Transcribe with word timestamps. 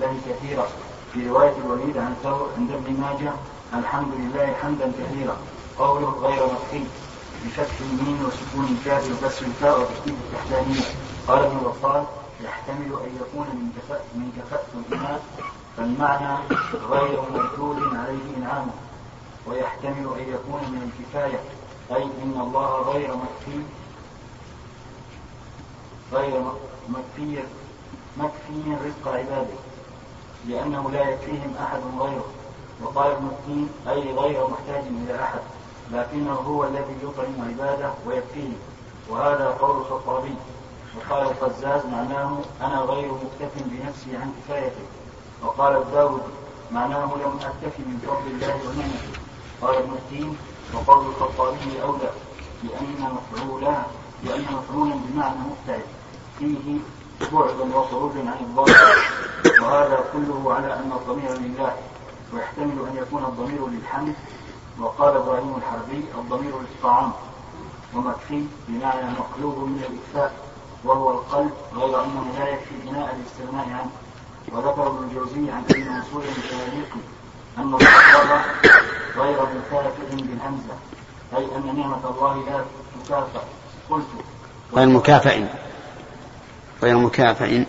لله 0.00 0.20
كثيرا. 0.28 0.66
في 1.12 1.28
رواية 1.28 1.52
الوليد 1.64 1.98
عن 1.98 2.14
ثور 2.22 2.48
عند 2.58 2.70
ابن 2.70 3.00
ماجه 3.00 3.32
الحمد 3.74 4.12
لله 4.14 4.54
حمدا 4.62 4.92
كثيرا. 5.00 5.36
قوله 5.78 6.08
غير 6.08 6.46
مكفي 6.46 6.84
بفتح 7.44 7.74
الميم 7.80 8.26
وسكون 8.26 8.76
الكاف 8.76 9.04
وكسر 9.12 9.46
الفاء 9.46 9.80
وتشديد 9.80 10.14
التحتانية 10.24 10.80
قال 11.28 11.44
ابن 11.44 11.58
بطال 11.58 12.04
يحتمل 12.40 12.92
أن 13.04 13.16
يكون 13.20 13.46
من 13.46 13.72
كفاءة 13.76 14.04
من 14.14 14.32
كفاءة 14.38 14.66
الإمام 14.74 15.18
فالمعنى 15.76 16.38
غير 16.90 17.20
مردود 17.32 17.96
عليه 17.96 18.36
إنعامه 18.36 18.72
ويحتمل 19.46 20.06
أن 20.18 20.34
يكون 20.34 20.60
من 20.60 20.90
الكفاية. 20.90 21.40
أي 21.96 22.02
إن 22.02 22.40
الله 22.40 22.82
غير 22.92 23.08
مكفي 23.16 23.62
غير 26.12 26.42
مكفي 26.88 27.42
مكفي 28.16 28.76
رزق 28.84 29.08
عباده. 29.08 29.56
لأنه 30.48 30.90
لا 30.90 31.08
يكفيهم 31.08 31.54
أحد 31.62 31.80
غيره 32.00 32.24
وقال 32.82 33.10
ابن 33.12 33.26
الدين 33.28 33.68
أي 33.88 34.12
غير 34.14 34.46
محتاج 34.48 34.82
إلى 34.86 35.22
أحد 35.22 35.40
لكنه 35.92 36.32
هو 36.32 36.64
الذي 36.64 36.96
يطعم 37.02 37.48
عباده 37.48 37.90
ويكفيه 38.06 38.52
وهذا 39.08 39.48
قول 39.60 39.76
الخطابي 39.76 40.34
وقال 40.96 41.22
القزاز 41.26 41.86
معناه 41.86 42.38
أنا 42.60 42.78
غير 42.80 43.12
مكتف 43.12 43.62
بنفسي 43.64 44.16
عن 44.16 44.32
كفايته. 44.44 44.84
وقال 45.44 45.76
الداود 45.76 46.22
معناه 46.70 47.04
لم 47.04 47.38
أكتفي 47.40 47.82
من 47.82 47.98
فضل 48.06 48.30
الله 48.30 48.54
ونعمته 48.54 49.20
قال 49.62 49.74
ابن 49.76 49.92
الدين 49.92 50.36
وقول 50.74 51.06
الخطابي 51.06 51.82
أولى 51.82 52.10
لأن 52.64 53.12
مفعولا 53.16 53.82
لأن 54.24 54.42
مفعولا 54.52 54.94
بمعنى 54.94 55.34
مفتعل 55.50 55.80
فيه 56.38 56.78
بعدا 57.32 57.76
وخروجا 57.76 58.20
عن 58.20 58.36
الظاهر 58.40 58.96
وهذا 59.62 60.04
كله 60.12 60.54
على 60.54 60.74
أن 60.74 60.92
الضمير 60.92 61.32
لله 61.32 61.74
ويحتمل 62.32 62.86
أن 62.88 62.96
يكون 62.96 63.24
الضمير 63.24 63.66
للحمد. 63.66 64.14
وقال 64.80 65.16
إبراهيم 65.16 65.54
الحربي 65.56 66.04
الضمير 66.18 66.52
للطعام. 66.60 67.12
ومكفي 67.94 68.44
بمعنى 68.68 69.10
مقلوب 69.18 69.58
من 69.58 69.84
الإكفاء 69.90 70.32
وهو 70.84 71.10
القلب 71.10 71.50
غير 71.76 72.04
أنه 72.04 72.24
لا 72.38 72.48
يكفي 72.48 72.74
بناء 72.84 73.16
الاستغناء 73.16 73.68
عنه. 73.68 73.90
وذكر 74.52 74.86
ابن 74.86 75.04
الجوزي 75.04 75.50
عن 75.50 75.62
ابن 75.70 75.88
منصور 75.88 76.22
بتاريخه 76.22 77.00
أن 77.58 77.74
الصحابة 77.74 78.42
غير 79.16 79.42
مكافئ 79.42 80.16
بالهمزة 80.16 80.74
أي 81.36 81.44
أن 81.56 81.76
نعمة 81.76 82.10
الله 82.10 82.36
لا 82.50 82.64
تكافئ 83.04 83.38
قلت 83.90 84.06
غير 84.74 84.88
مكافئ 84.88 85.44
غير 86.82 86.98
مكافئ 86.98 87.64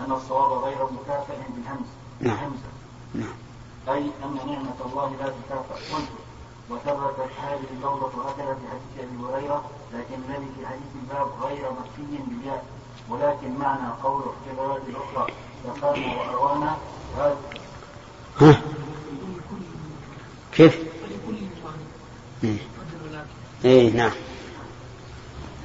أن 0.00 0.12
الصواب 0.12 0.64
غير 0.64 0.84
مكافئ 0.84 1.34
بالهمز 1.56 1.86
نعم. 2.20 2.36
بالهمزة 2.36 2.68
نعم. 3.14 3.34
أي 3.88 4.10
أن 4.24 4.34
نعمة 4.46 4.74
الله 4.86 5.10
لا 5.10 5.32
تكافئ. 5.48 5.94
قلت 5.94 6.08
وثبتت 6.70 7.30
هذه 7.42 7.64
اللفظة 7.72 8.28
هكذا 8.28 8.54
في 8.54 8.68
حديث 8.70 9.08
أبي 9.08 9.24
هريرة 9.24 9.64
لكن 9.94 10.14
الذي 10.28 10.46
في 10.58 10.66
حديث 10.66 10.90
الباب 11.02 11.28
غير 11.42 11.70
مكفي 11.70 12.22
بالياء. 12.26 12.64
ولكن 13.08 13.58
معنى 13.58 13.92
قوله 14.02 14.34
في 14.44 14.50
الرواية 14.52 14.82
الأخرى 14.88 15.32
يقانا 15.64 16.20
وأروانا 16.20 16.76
هذا. 17.16 17.36
ها؟ 18.40 18.60
كيف؟ 20.52 20.78
إيه 23.64 23.96
نعم. 23.96 24.10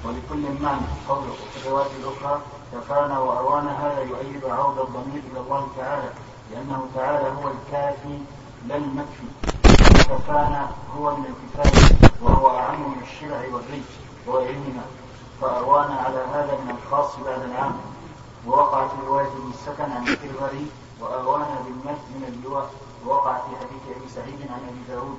ولكل 0.06 0.62
معنى 0.62 0.82
قوله 1.10 1.34
في 1.54 1.68
الرواية 1.68 1.88
الأخرى 2.00 2.42
كفانا 2.74 3.20
وأروانا 3.20 3.88
هذا 3.88 4.02
يؤيد 4.02 4.46
عود 4.46 4.80
الضمير 4.80 5.22
إلى 5.32 5.40
الله 5.40 5.68
تعالى 5.78 6.10
لأنه 6.52 6.88
تعالى 6.96 7.28
هو 7.30 7.52
الكافي 7.52 8.18
لا 8.68 8.76
المكفي. 8.76 9.28
كفانا 10.10 10.70
هو 10.98 11.16
من 11.18 11.26
الكفاية 11.26 11.98
وهو 12.22 12.58
أعم 12.58 12.82
من 12.82 13.02
الشرع 13.04 13.42
والري 13.54 13.84
وغيرهما 14.28 14.84
فأروانا 15.42 15.94
على 15.96 16.18
هذا 16.34 16.58
من 16.66 16.76
الخاص 16.78 17.16
بعد 17.26 17.42
العام. 17.42 17.76
ووقع 18.48 18.88
في 18.88 18.96
رواية 19.08 19.28
ابن 19.28 19.52
السكن 19.54 19.92
عن 19.92 20.08
الكربري 20.08 20.68
وأروانا 21.02 21.56
بالمد 21.66 22.02
من 22.16 22.34
اللواء. 22.36 22.70
ووقع 23.06 23.34
في 23.38 23.56
حديث 23.56 23.98
أبي 23.98 24.10
سعيد 24.16 24.52
عن 24.52 24.60
أبي 24.70 24.94
داود 24.94 25.18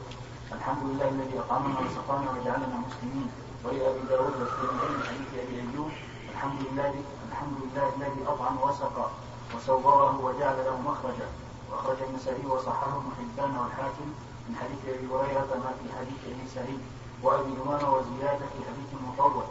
الحمد 0.53 0.83
لله 0.83 1.09
الذي 1.09 1.39
أطعمنا 1.39 1.79
وسقانا 1.81 2.31
وجعلنا 2.31 2.77
مسلمين. 2.87 3.29
ولأبي 3.65 4.03
داود 4.09 4.35
والترمذي 4.41 4.89
من 4.95 5.03
حديث 5.09 5.31
أبي 5.45 5.57
أيوب. 5.61 5.91
الحمد 6.33 6.59
لله 6.67 6.95
الحمد 7.31 7.57
لله 7.63 7.87
الذي 7.97 8.23
أطعم 8.27 8.57
وسقى 8.67 9.07
وصوره 9.55 10.15
وجعل 10.25 10.57
له 10.67 10.77
مخرجا. 10.89 11.29
وأخرج 11.71 11.97
النسائي 12.09 12.47
وصححه 12.47 12.97
ابن 12.97 13.11
حبان 13.19 13.53
والحاكم 13.61 14.09
من 14.49 14.55
حديث 14.61 14.81
أبي 14.95 15.07
هريرة 15.13 15.51
ما 15.65 15.71
في 15.79 15.87
حديث 15.99 16.19
أبي 16.33 16.47
سعيد. 16.55 16.81
وأبي 17.23 17.53
أمامة 17.63 17.89
وزيادة 17.95 18.45
في 18.53 18.61
حديث 18.69 18.91
مطول 19.09 19.47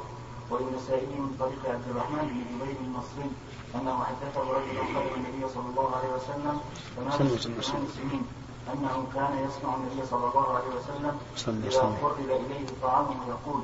وللنسائي 0.50 1.06
من 1.06 1.36
طريق 1.40 1.62
عبد 1.74 1.88
الرحمن 1.92 2.24
بن 2.32 2.40
جبير 2.50 2.78
المصري 2.86 3.30
أنه 3.76 4.04
حدثه 4.04 4.42
رجل 4.42 4.78
خدم 4.94 5.14
النبي 5.20 5.44
صلى 5.54 5.68
الله 5.72 5.90
عليه 5.98 6.12
وسلم. 6.18 6.56
ثمان 6.96 7.32
وسلم. 7.32 7.88
سنين 7.98 8.24
أنه 8.74 8.96
كان 9.16 9.48
يسمع 9.48 9.76
النبي 9.76 10.08
صلى 10.08 10.26
الله 10.30 10.48
عليه 10.56 10.68
وسلم 10.78 11.18
إذا. 11.68 11.70
قرب 12.02 12.20
إليه 12.20 12.66
طعامه 12.82 13.16
يقول 13.28 13.62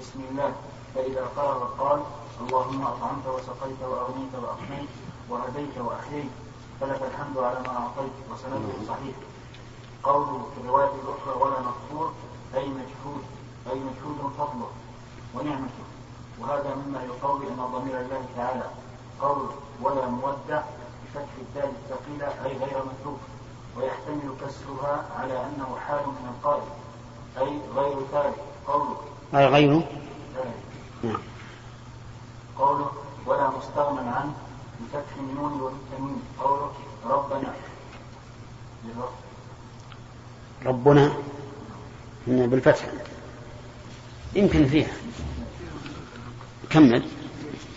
بسم 0.00 0.20
الله 0.30 0.52
فإذا 0.94 1.26
فرغ 1.36 1.64
قال 1.78 2.00
اللهم 2.40 2.82
أطعمت 2.82 3.26
وسقيت 3.26 3.80
وأغنيت 3.82 4.34
وأقنيت 4.42 4.88
وهديت 5.30 5.78
وأحييت 5.78 6.30
فلك 6.80 7.02
الحمد 7.10 7.38
على 7.38 7.60
ما 7.60 7.76
أعطيت 7.76 8.12
وسنده 8.32 8.72
صحيح. 8.88 9.16
قوله 10.02 10.46
في 10.54 10.60
الرواية 10.60 10.90
الأخرى 11.04 11.42
ولا 11.42 11.60
مغفور 11.60 12.12
أي 12.54 12.68
مجهود 12.68 13.22
أي 13.70 13.78
مجهود 13.80 14.32
فضله 14.38 14.70
ونعمته 15.34 15.84
وهذا 16.40 16.74
مما 16.74 17.02
يقوي 17.02 17.48
أن 17.48 17.68
ضمير 17.74 18.00
الله 18.00 18.24
تعالى. 18.36 18.70
قول 19.20 19.46
ولا 19.82 20.06
مودع 20.08 20.62
بفتح 21.04 21.32
الدال 21.40 21.70
الثقيلة 21.82 22.44
أي 22.44 22.58
غير 22.58 22.82
متروك 22.84 23.18
ويحتمل 23.78 24.34
كسرها 24.40 25.06
على 25.18 25.32
أنه 25.32 25.76
حال 25.86 26.06
من 26.06 26.34
القائل 26.34 26.62
أي 27.38 27.60
غير 27.76 27.96
تارك 28.12 28.34
قوله. 28.66 28.96
أي 29.34 29.46
تارك 30.34 30.54
نعم. 31.02 31.20
قوله 32.58 32.90
ولا 33.26 33.50
مستغنى 33.50 34.10
عنه 34.10 34.32
بفتح 34.80 35.16
النون 35.18 35.60
والتنوين 35.60 36.22
قوله 36.40 36.70
ربنا. 37.06 37.54
ربنا 40.66 41.12
بالفتح. 42.26 42.86
يمكن 44.34 44.66
فيها. 44.66 44.92
كمل. 46.70 47.08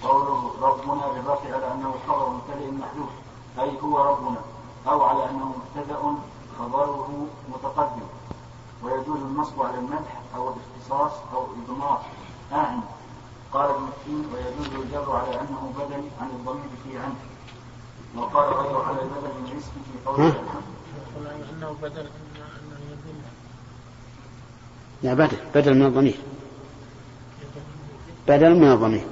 قوله 0.04 0.54
ربنا 0.62 1.08
بالرفع 1.08 1.56
على 1.56 1.74
أنه 1.74 1.96
خبر 2.08 2.30
مبتدئ 2.30 2.72
محذوف 2.72 3.10
أي 3.60 3.82
هو 3.82 4.04
ربنا. 4.04 4.51
أو 4.88 5.04
على 5.04 5.30
أنه 5.30 5.46
مبتدأ 5.46 6.00
خبره 6.60 7.28
متقدم. 7.54 8.08
ويجوز 8.84 9.22
النصب 9.22 9.62
على 9.62 9.78
المدح 9.78 10.22
أو 10.36 10.54
الاختصاص 10.54 11.12
أو 11.34 11.46
الإضمار. 11.46 12.02
اعن 12.54 12.80
قال 13.54 13.70
ابن 13.70 13.88
التين 13.88 14.26
ويجوز 14.34 14.82
الجر 14.82 15.12
على 15.16 15.42
أنه 15.42 15.74
بدل 15.80 16.04
عن 16.22 16.28
الضمير 16.28 16.70
في 16.84 16.98
عنه. 16.98 17.16
وقال 18.18 18.54
غيره 18.54 18.84
على 18.84 19.02
البدل 19.02 19.28
من 19.40 19.52
الاسم 19.52 19.72
في 19.72 20.06
قوله؟ 20.06 20.28
الحمد. 20.28 20.64
أنه 21.54 21.76
بدل 21.82 22.10
لا 25.04 25.14
بدل 25.14 25.38
بدل 25.56 25.76
من 25.76 25.86
الضمير. 25.86 26.20
بدل 28.28 28.56
من 28.56 28.72
الضمير 28.72 29.06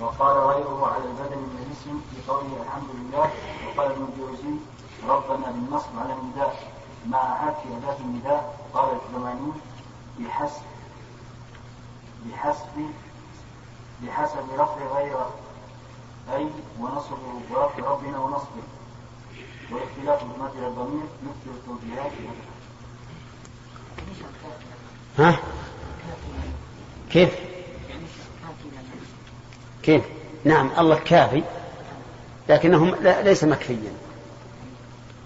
وقال 0.00 0.36
غيره 0.36 0.86
على 0.86 1.04
الاسم 1.78 2.00
في 2.10 2.30
قوله 2.30 2.62
الحمد 2.62 2.90
لله 2.94 3.30
وقال 3.66 3.92
ابن 3.92 4.08
الجوزي 4.12 4.54
ربنا 5.08 5.50
بالنصب 5.50 5.98
على 5.98 6.12
النداء 6.12 6.72
مع 7.06 7.18
عاد 7.18 7.54
في 7.54 7.68
أداة 7.76 7.96
النداء. 8.00 8.58
قال 8.74 8.98
الزماني 9.06 9.52
بحسب 10.18 10.62
بحسب 12.26 12.90
بحسب 14.02 14.44
رفع 14.58 14.86
غير 14.96 15.16
أي 16.34 16.48
ونصب 16.80 17.18
ورفع 17.50 17.90
ربنا 17.90 18.18
ونصبه 18.18 18.62
واختلاف 19.72 20.22
إلى 20.58 20.66
الضمير 20.66 21.06
مثل 21.22 21.56
التوجيهات 21.56 22.12
ها؟ 25.18 25.38
كيف؟ 27.10 27.34
كيف؟ 29.82 30.04
نعم 30.44 30.70
الله 30.78 30.98
كافي. 30.98 31.42
لكنه 32.48 32.96
ليس 33.22 33.44
مكفيا. 33.44 33.92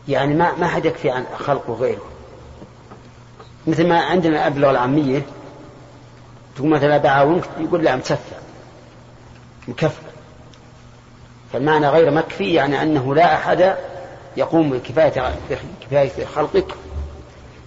يعني 0.08 0.34
ما 0.34 0.52
ما 0.58 0.66
حد 0.66 0.84
يكفي 0.84 1.10
عن 1.10 1.24
خلقه 1.38 1.74
غيره. 1.74 2.04
مثل 3.66 3.88
ما 3.88 4.00
عندنا 4.00 4.48
الأب 4.48 4.56
العامية 4.56 5.22
تقول 6.56 6.70
مثلا 6.70 6.98
بعاونك 6.98 7.44
يقول 7.58 7.84
لا 7.84 7.96
متسفع 7.96 8.36
مكفى. 9.68 10.02
فالمعنى 11.52 11.88
غير 11.88 12.10
مكفي 12.10 12.54
يعني 12.54 12.82
أنه 12.82 13.14
لا 13.14 13.34
أحد 13.34 13.76
يقوم 14.36 14.70
بكفاية 14.70 15.34
بكفاية 15.80 16.24
خلقك. 16.24 16.74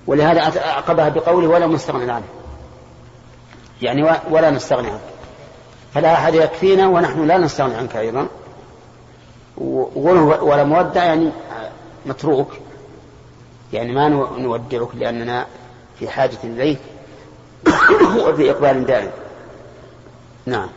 ولهذا 0.08 0.42
أعقبها 0.66 1.10
بقوله 1.10 1.48
ولا 1.48 1.68
مستغنى 1.68 2.12
عنه. 2.12 2.26
يعني 3.82 4.04
ولا 4.30 4.52
نستغني 4.52 4.88
عنك 4.88 5.00
فلا 5.94 6.14
أحد 6.14 6.36
يكفينا 6.36 6.88
ونحن 6.88 7.28
لا 7.28 7.38
نستغني 7.38 7.76
عنك 7.76 7.96
أيضا. 7.96 8.28
ولا 9.58 10.64
مودع 10.64 11.04
يعني 11.04 11.32
متروك. 12.06 12.50
يعني 13.74 13.94
ما 13.94 14.10
نودعك 14.38 14.96
لأننا 14.96 15.46
في 16.00 16.10
حاجة 16.10 16.38
إليك 16.44 16.80
وفي 18.28 18.52
إقبال 18.52 18.86
دائم. 18.86 19.12
نعم. 20.46 20.70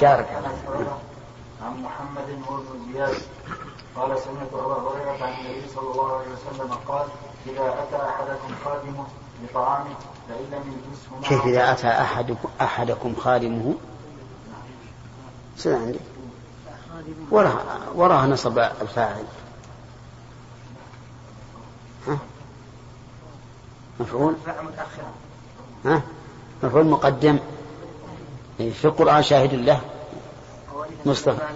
جارك. 0.00 0.28
عن 1.62 1.82
محمد 1.82 2.42
وابن 2.50 2.92
زياد 2.92 3.14
قال 3.96 4.18
سمعت 4.18 4.52
أبا 4.52 4.74
هريرة 4.74 5.24
عن 5.24 5.32
النبي 5.32 5.68
صلى 5.74 5.90
الله 5.90 6.16
عليه 6.16 6.26
وسلم 6.28 6.74
قال 6.88 7.06
إذا 7.46 7.74
أتى 7.82 7.96
أحدكم 7.96 8.54
خادمه 8.64 9.06
بطعامه 9.42 9.94
فإن 10.28 10.44
لم 10.52 10.62
يجلسه 10.72 11.28
كيف 11.28 11.46
إذا 11.46 11.72
أتى 11.72 11.88
احدكم 11.88 12.48
أحدكم 12.60 13.14
خادمه؟ 13.14 13.74
سنة 15.56 15.78
عندي. 15.78 15.98
وراها 17.30 17.78
وراها 17.94 18.26
نصب 18.26 18.58
الفاعل. 18.58 19.24
ها؟ 22.08 22.18
مفعول؟ 24.00 24.36
ها؟ 25.84 26.02
مفعول 26.62 26.86
مقدم. 26.86 27.38
في 28.58 28.84
القرآن 28.84 29.22
شاهد 29.22 29.54
له. 29.54 29.80
مصطفى. 31.06 31.48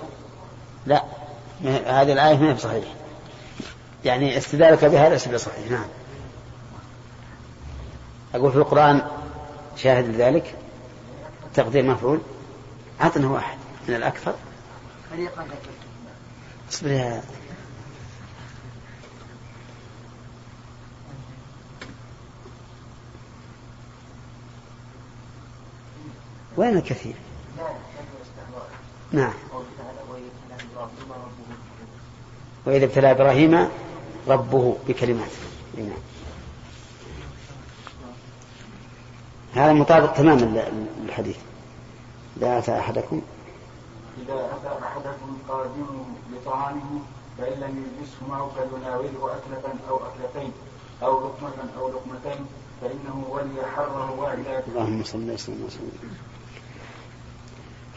لا 0.86 1.04
هذه 1.64 2.12
الآية 2.12 2.36
ما 2.36 2.48
هي 2.50 2.54
بصحيح. 2.54 2.84
يعني 4.04 4.38
استدلالك 4.38 4.84
بها 4.84 5.08
ليس 5.08 5.28
بصحيح. 5.28 5.70
نعم. 5.70 5.86
أقول 8.34 8.52
في 8.52 8.58
القرآن 8.58 9.02
شاهد 9.76 10.10
ذلك؟ 10.14 10.54
تقدير 11.54 11.82
مفعول؟ 11.82 12.20
عطنا 13.00 13.28
واحد 13.28 13.58
من 13.88 13.94
الأكثر. 13.94 14.34
اصبر 16.70 16.90
يا 16.90 17.22
وين 26.56 26.76
الكثير؟ 26.76 27.14
نعم. 29.12 29.32
وإذا 32.66 32.84
ابتلى 32.84 33.10
إبراهيم 33.10 33.68
ربه 34.28 34.76
بكلمات. 34.88 35.30
نعم. 35.78 35.98
هذا 39.54 39.72
مطابق 39.72 40.12
تماما 40.12 40.70
للحديث. 41.04 41.36
إذا 42.36 42.58
أتى 42.58 42.78
أحدكم؟ 42.78 43.22
إذا 44.22 44.34
أتى 44.34 44.84
أحدكم 44.84 45.38
قادمه 45.48 46.04
بطعامه 46.32 47.00
فإن 47.38 47.60
لم 47.60 47.84
يجلسه 47.84 48.28
معه 48.28 48.50
فليناوله 48.56 49.36
أكلة 49.36 49.72
أو 49.88 49.96
أكلتين 49.96 50.52
أو 51.02 51.20
لقمة 51.20 51.70
أو 51.78 51.88
لقمتين 51.88 52.46
فإنه 52.80 53.24
ولي 53.30 53.66
حرة 53.76 54.20
وعلاته 54.20 54.68
اللهم 54.68 55.04
صل 55.04 55.30
وسلم 55.30 55.64
وسلم 55.66 55.90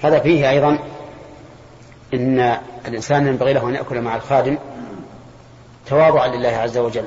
هذا 0.03 0.19
فيه 0.19 0.49
أيضا 0.49 0.79
إن 2.13 2.39
الإنسان 2.87 3.27
ينبغي 3.27 3.53
له 3.53 3.69
أن 3.69 3.75
يأكل 3.75 4.01
مع 4.01 4.15
الخادم 4.15 4.57
تواضعا 5.85 6.27
لله 6.27 6.49
عز 6.49 6.77
وجل 6.77 7.05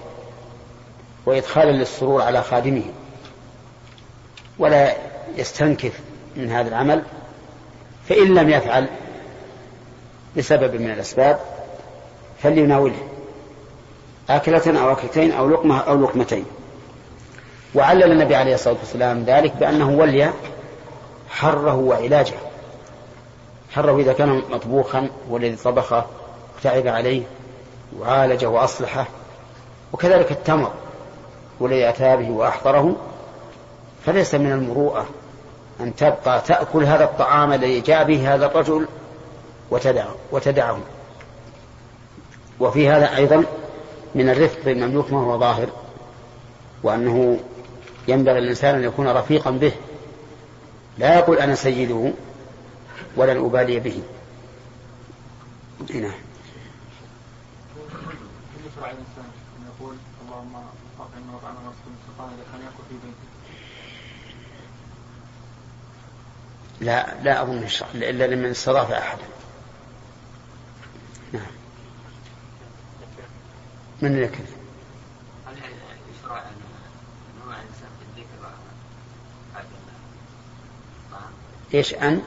وإدخالا 1.27 1.71
للسرور 1.71 2.23
على 2.23 2.43
خادمه. 2.43 2.83
ولا 4.59 4.97
يستنكف 5.37 6.01
من 6.37 6.51
هذا 6.51 6.69
العمل. 6.69 7.03
فإن 8.09 8.35
لم 8.35 8.51
يفعل 8.51 8.89
لسبب 10.37 10.75
من 10.81 10.91
الأسباب 10.91 11.39
فليناوله 12.43 13.09
آكلة 14.31 14.81
أو 14.83 14.93
أكلتين 14.93 15.33
أو 15.33 15.49
لقمة 15.49 15.81
أو 15.81 16.01
لقمتين. 16.01 16.45
وعلل 17.75 18.13
النبي 18.13 18.37
عليه 18.37 18.55
الصلاة 18.55 18.77
والسلام 18.81 19.25
ذلك 19.25 19.57
بأنه 19.57 19.91
ولي 19.91 20.31
حره 21.31 21.75
وعلاجه. 21.75 22.35
حره 23.71 23.99
إذا 23.99 24.13
كان 24.13 24.43
مطبوخا 24.51 25.09
والذي 25.31 25.57
طبخه 25.57 26.07
وتعب 26.59 26.87
عليه 26.87 27.23
وعالجه 27.99 28.47
وأصلحه. 28.47 29.07
وكذلك 29.93 30.33
التمر 30.33 30.71
والذي 31.61 31.89
أتى 31.89 32.17
به 32.17 32.31
وأحضره 32.31 32.97
فليس 34.07 34.35
من 34.35 34.53
المروءة 34.53 35.07
أن 35.81 35.97
تبقى 35.97 36.41
تأكل 36.41 36.85
هذا 36.85 37.05
الطعام 37.05 37.53
الذي 37.53 37.81
جاء 37.81 38.05
به 38.05 38.35
هذا 38.35 38.47
الرجل 38.47 38.87
وتدعه, 39.71 40.15
وتدعه 40.33 40.81
وفي 42.61 42.89
هذا 42.89 43.17
أيضا 43.17 43.45
من 44.15 44.29
الرفق 44.29 44.59
بالمملوك 44.65 45.13
ما 45.13 45.21
هو 45.21 45.39
ظاهر 45.39 45.69
وأنه 46.83 47.41
ينبغي 48.09 48.39
الإنسان 48.39 48.75
أن 48.75 48.85
يكون 48.85 49.09
رفيقا 49.09 49.51
به. 49.51 49.73
لا 50.99 51.19
يقول 51.19 51.39
أنا 51.39 51.55
سيده 51.55 52.13
ولن 53.17 53.45
أبالي 53.45 53.81
به. 53.81 54.03
نعم 55.95 56.13
لا 66.81 67.23
لا 67.23 67.43
الشرع 67.43 67.89
إلا 67.95 68.27
لمن 68.27 68.51
استضاف 68.51 68.93
احدا. 68.93 69.23
من 74.03 74.19
يكفي 74.19 74.43
إيش 81.75 81.95
أن؟ 81.95 82.23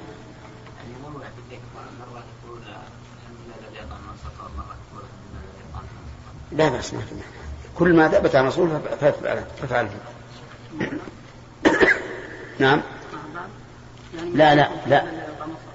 لا 6.52 6.70
بأس 6.70 6.94
ما 6.94 7.00
في 7.00 7.16
كل 7.76 7.94
ما 7.94 8.08
ثبت 8.08 8.36
عن 8.36 8.48
رسول 8.48 8.70
فافعله. 9.62 9.90
نعم. 12.60 12.82
لا 14.34 14.56
لا 14.56 14.70
لا 14.88 15.04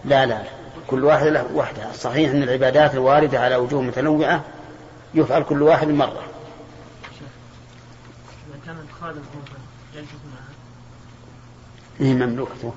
لا 0.05 0.27
لا 0.27 0.43
كل 0.87 1.05
واحد 1.05 1.27
له 1.27 1.47
وحده. 1.55 1.93
صحيح 1.93 2.31
أن 2.31 2.43
العبادات 2.43 2.95
الواردة 2.95 3.41
على 3.41 3.57
وجوه 3.57 3.83
متنوعة 3.83 4.45
يفعل 5.15 5.43
كل 5.43 5.63
واحد 5.63 5.89
مرة. 5.89 6.25
إذا 8.49 8.59
كان 8.67 8.87
الخادم 8.89 9.23
يجلس 9.95 10.09
معها 10.11 10.55
هي 11.99 12.15
مملوكته. 12.15 12.73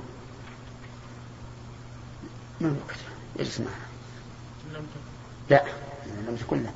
مملوكته 2.62 3.06
يجلس 3.36 3.60
معها 3.60 3.88
لا 5.50 5.63
لم 6.27 6.36
تكن 6.36 6.63
له. 6.63 6.74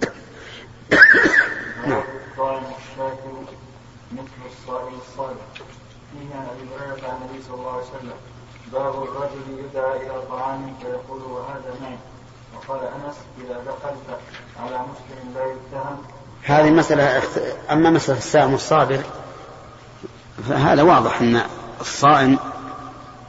نعم. 1.88 2.02
الصائم 2.32 2.64
الشاكر 2.64 3.44
مثل 4.12 4.52
الصائم 4.52 4.94
الصالح. 4.94 5.40
فيه 6.12 6.34
عن 6.34 6.46
أبي 6.46 6.68
هريرة 6.84 7.08
عن 7.08 7.16
النبي 7.16 7.42
صلى 7.42 7.54
الله 7.54 7.72
عليه 7.72 7.82
وسلم. 7.82 8.16
باب 8.72 9.02
الرجل 9.02 9.64
يدعى 9.64 10.06
إلى 10.06 10.22
طعام 10.30 10.74
فيقول 10.82 11.22
وهذا 11.22 11.76
معي. 11.82 11.96
وقال 12.54 12.80
أنس 12.80 13.16
إذا 13.44 13.64
دخلت 13.64 14.20
هذه 16.42 16.70
مسألة 16.70 17.22
أما 17.70 17.90
مسألة 17.90 18.18
السائم 18.18 18.54
الصابر 18.54 19.00
فهذا 20.48 20.82
واضح 20.82 21.20
أن 21.20 21.42
الصائم 21.80 22.38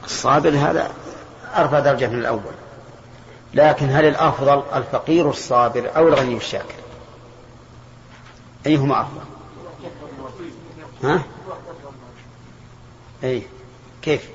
الصابر 0.04 0.50
هذا 0.50 0.90
أرفع 1.56 1.80
درجة 1.80 2.06
من 2.06 2.18
الأول. 2.18 2.52
لكن 3.54 3.90
هل 3.90 4.04
الأفضل 4.04 4.62
الفقير 4.74 5.30
الصابر 5.30 5.96
أو 5.96 6.08
الغني 6.08 6.36
الشاكر؟ 6.36 6.74
أيهما 8.66 9.00
أفضل؟ 9.00 9.20
ها؟ 11.04 11.22
أي 13.24 13.42
كيف 14.02 14.28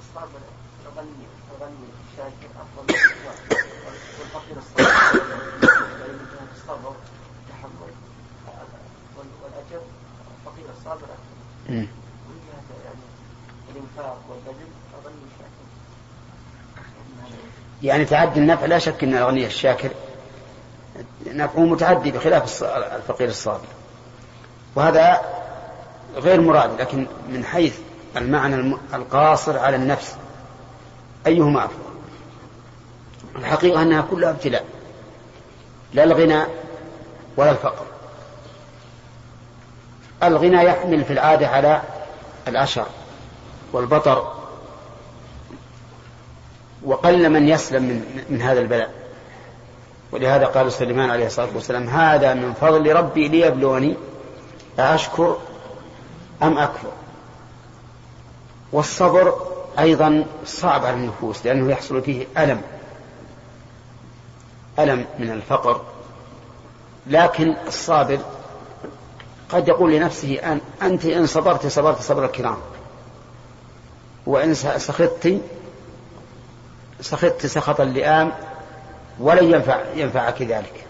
الصابر 0.00 0.40
الغني 0.86 1.26
الغني 1.50 1.86
الشاكر 2.12 2.48
أفضل 2.56 2.94
والفقير 4.20 4.56
الصابر 4.56 5.24
الصبر 6.56 6.94
تحمل 7.48 7.92
والأجر 9.16 9.82
الفقير 10.38 10.66
الصابر 10.78 11.04
أفضل 11.04 11.63
يعني 11.74 11.88
الشاكر 17.82 17.82
يعني 17.82 18.04
تعدي 18.04 18.40
النفع 18.40 18.66
لا 18.66 18.78
شك 18.78 19.04
أن 19.04 19.16
الغني 19.16 19.46
الشاكر. 19.46 19.90
نفعه 21.26 21.60
متعدي 21.60 22.10
بخلاف 22.10 22.62
الفقير 22.96 23.28
الصابر. 23.28 23.66
وهذا 24.74 25.20
غير 26.16 26.40
مراد 26.40 26.80
لكن 26.80 27.06
من 27.28 27.44
حيث 27.44 27.78
المعنى 28.16 28.76
القاصر 28.94 29.58
على 29.58 29.76
النفس. 29.76 30.16
أيهما 31.26 31.64
أفضل؟ 31.64 31.84
الحقيقة 33.36 33.82
أنها 33.82 34.00
كلها 34.10 34.30
ابتلاء. 34.30 34.64
لا 35.92 36.04
الغنى 36.04 36.44
ولا 37.36 37.50
الفقر. 37.50 37.93
الغنى 40.26 40.64
يحمل 40.64 41.04
في 41.04 41.12
العادة 41.12 41.48
على 41.48 41.82
العشر 42.48 42.86
والبطر. 43.72 44.32
وقل 46.84 47.30
من 47.30 47.48
يسلم 47.48 47.82
من, 47.82 48.24
من 48.30 48.42
هذا 48.42 48.60
البلاء. 48.60 48.90
ولهذا 50.12 50.46
قال 50.46 50.72
سليمان 50.72 51.10
عليه 51.10 51.26
الصلاة 51.26 51.48
والسلام 51.54 51.88
هذا 51.88 52.34
من 52.34 52.54
فضل 52.60 52.92
ربي 52.92 53.28
ليبلوني 53.28 53.96
أشكر 54.78 55.38
أم 56.42 56.58
أكفر؟ 56.58 56.88
والصبر 58.72 59.34
أيضا 59.78 60.26
صعب 60.46 60.84
على 60.84 60.96
النفوس 60.96 61.46
لأنه 61.46 61.72
يحصل 61.72 62.02
فيه 62.02 62.26
ألم 62.38 62.60
ألم 64.78 65.06
من 65.18 65.30
الفقر. 65.30 65.80
لكن 67.06 67.56
الصابر 67.66 68.18
قد 69.48 69.68
يقول 69.68 69.92
لنفسه 69.92 70.34
أن 70.34 70.60
أنت 70.82 71.04
إن 71.04 71.26
صبرت 71.26 71.66
صبرت 71.66 72.00
صبر 72.00 72.24
الكرام 72.24 72.56
وإن 74.26 74.54
سخطت 74.54 75.40
سخطت 77.00 77.46
سخط 77.46 77.80
اللئام 77.80 78.32
ولن 79.20 79.52
ينفع 79.52 79.80
ينفعك 79.94 80.42
ذلك. 80.42 80.84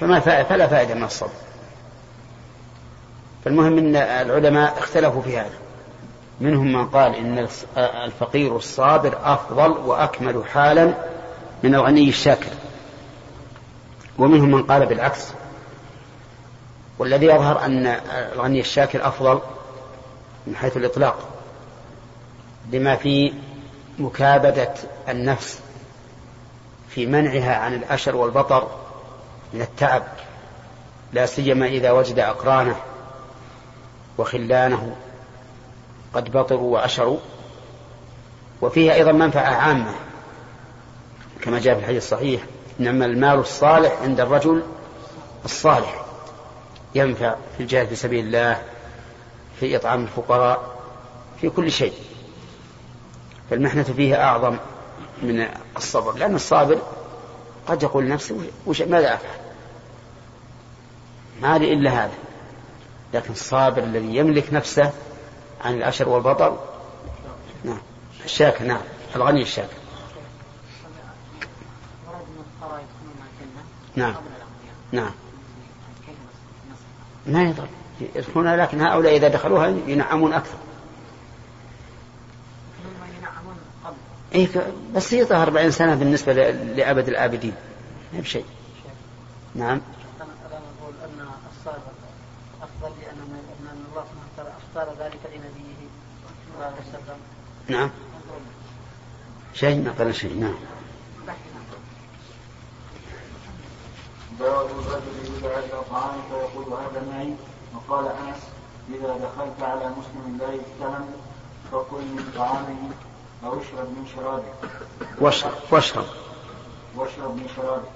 فما 0.00 0.20
فلا 0.20 0.66
فائدة 0.66 0.94
من 0.94 1.04
الصبر. 1.04 1.30
فالمهم 3.44 3.78
أن 3.78 3.96
العلماء 3.96 4.78
اختلفوا 4.78 5.22
في 5.22 5.38
هذا. 5.38 5.58
منهم 6.40 6.72
من 6.72 6.88
قال 6.88 7.14
إن 7.14 7.48
الفقير 7.76 8.56
الصابر 8.56 9.18
أفضل 9.22 9.70
وأكمل 9.70 10.44
حالا 10.46 10.94
من 11.62 11.74
الغني 11.74 12.08
الشاكر. 12.08 12.52
ومنهم 14.18 14.50
من 14.50 14.62
قال 14.62 14.86
بالعكس 14.86 15.32
والذي 17.00 17.26
يظهر 17.26 17.64
أن 17.64 17.86
الغني 18.32 18.60
الشاكر 18.60 19.08
أفضل 19.08 19.40
من 20.46 20.56
حيث 20.56 20.76
الإطلاق 20.76 21.18
لما 22.72 22.96
في 22.96 23.32
مكابدة 23.98 24.74
النفس 25.08 25.60
في 26.88 27.06
منعها 27.06 27.56
عن 27.56 27.74
الأشر 27.74 28.16
والبطر 28.16 28.68
من 29.52 29.62
التعب 29.62 30.02
لا 31.12 31.26
سيما 31.26 31.66
إذا 31.66 31.90
وجد 31.90 32.18
أقرانه 32.18 32.76
وخلانه 34.18 34.96
قد 36.14 36.32
بطروا 36.32 36.74
وأشروا. 36.74 37.18
وفيها 38.62 38.94
أيضا 38.94 39.12
منفعة 39.12 39.54
عامة 39.54 39.94
كما 41.42 41.60
جاء 41.60 41.74
في 41.74 41.80
الحديث 41.80 42.02
الصحيح 42.02 42.42
إنما 42.80 43.06
المال 43.06 43.38
الصالح 43.38 43.92
عند 44.02 44.20
الرجل 44.20 44.62
الصالح. 45.44 46.09
ينفع 46.94 47.34
في 47.56 47.62
الجهاد 47.62 47.88
في 47.88 47.96
سبيل 47.96 48.24
الله 48.24 48.62
في 49.60 49.76
إطعام 49.76 50.02
الفقراء 50.02 50.80
في 51.40 51.48
كل 51.50 51.72
شيء. 51.72 51.94
فالمحنة 53.50 53.82
فيها 53.82 54.24
أعظم 54.24 54.56
من 55.22 55.46
الصبر 55.76 56.12
لأن 56.12 56.34
الصابر 56.34 56.78
قد 57.66 57.82
يقول 57.82 58.04
لنفسه 58.04 58.50
وش 58.66 58.82
ماذا 58.82 59.14
أفعل؟ 59.14 59.38
ما 61.42 61.58
لي 61.58 61.72
إلا 61.72 61.90
هذا. 61.90 62.14
لكن 63.14 63.32
الصابر 63.32 63.82
الذي 63.82 64.16
يملك 64.16 64.52
نفسه 64.52 64.92
عن 65.64 65.74
الأشر 65.74 66.08
والبطر 66.08 66.58
نعم 67.64 67.80
الشاكر 68.24 68.64
نعم 68.64 68.80
الغني 69.16 69.42
الشاكر. 69.42 69.76
نعم 73.96 74.14
نعم. 74.92 75.10
ما 77.26 77.42
يضر. 77.42 77.68
يدخلونها 78.14 78.56
لكن 78.56 78.80
هؤلاء 78.80 79.16
إذا 79.16 79.28
دخلوها 79.28 79.66
ينعمون 79.86 80.32
أكثر. 80.32 80.56
إيه 84.34 84.48
بس 84.94 85.14
هي 85.14 85.22
40 85.22 85.70
سنة 85.70 85.94
بالنسبة 85.94 86.32
لأبد 86.32 87.08
الآبدين. 87.08 87.54
ما 88.12 88.20
بشيء. 88.20 88.44
نعم. 89.54 89.80
اختار 94.76 94.94
ذلك 95.00 95.18
لنبيه 95.34 95.88
صلى 96.46 96.54
الله 96.54 96.64
عليه 96.64 96.76
وسلم. 96.76 97.16
نعم. 97.68 97.90
شيء 99.54 99.84
ما 99.84 99.90
قال 99.98 100.14
شيء. 100.14 100.40
نعم. 100.40 100.54
باب 104.40 104.66
الرجل 104.66 105.36
إذا 105.38 105.58
أتى 105.58 105.90
طعاما 105.90 106.22
فيقول 106.30 106.64
هذا 106.64 107.06
معي. 107.12 107.34
وقال 107.74 108.06
أنس 108.06 108.40
إذا 108.88 109.16
دخلت 109.16 109.62
على 109.62 109.90
مسلم 109.98 110.38
لا 110.40 110.52
يفتهم 110.52 111.06
فكل 111.72 111.96
من 111.96 112.32
طعامه 112.36 112.90
أو 113.44 113.60
اشرب 113.60 113.88
من 113.88 114.06
شرابه. 114.16 114.52
واشرب 115.20 115.52
واشرب. 115.70 116.04
واشرب 116.96 117.36
من 117.36 117.48
شرابه. 117.56 117.88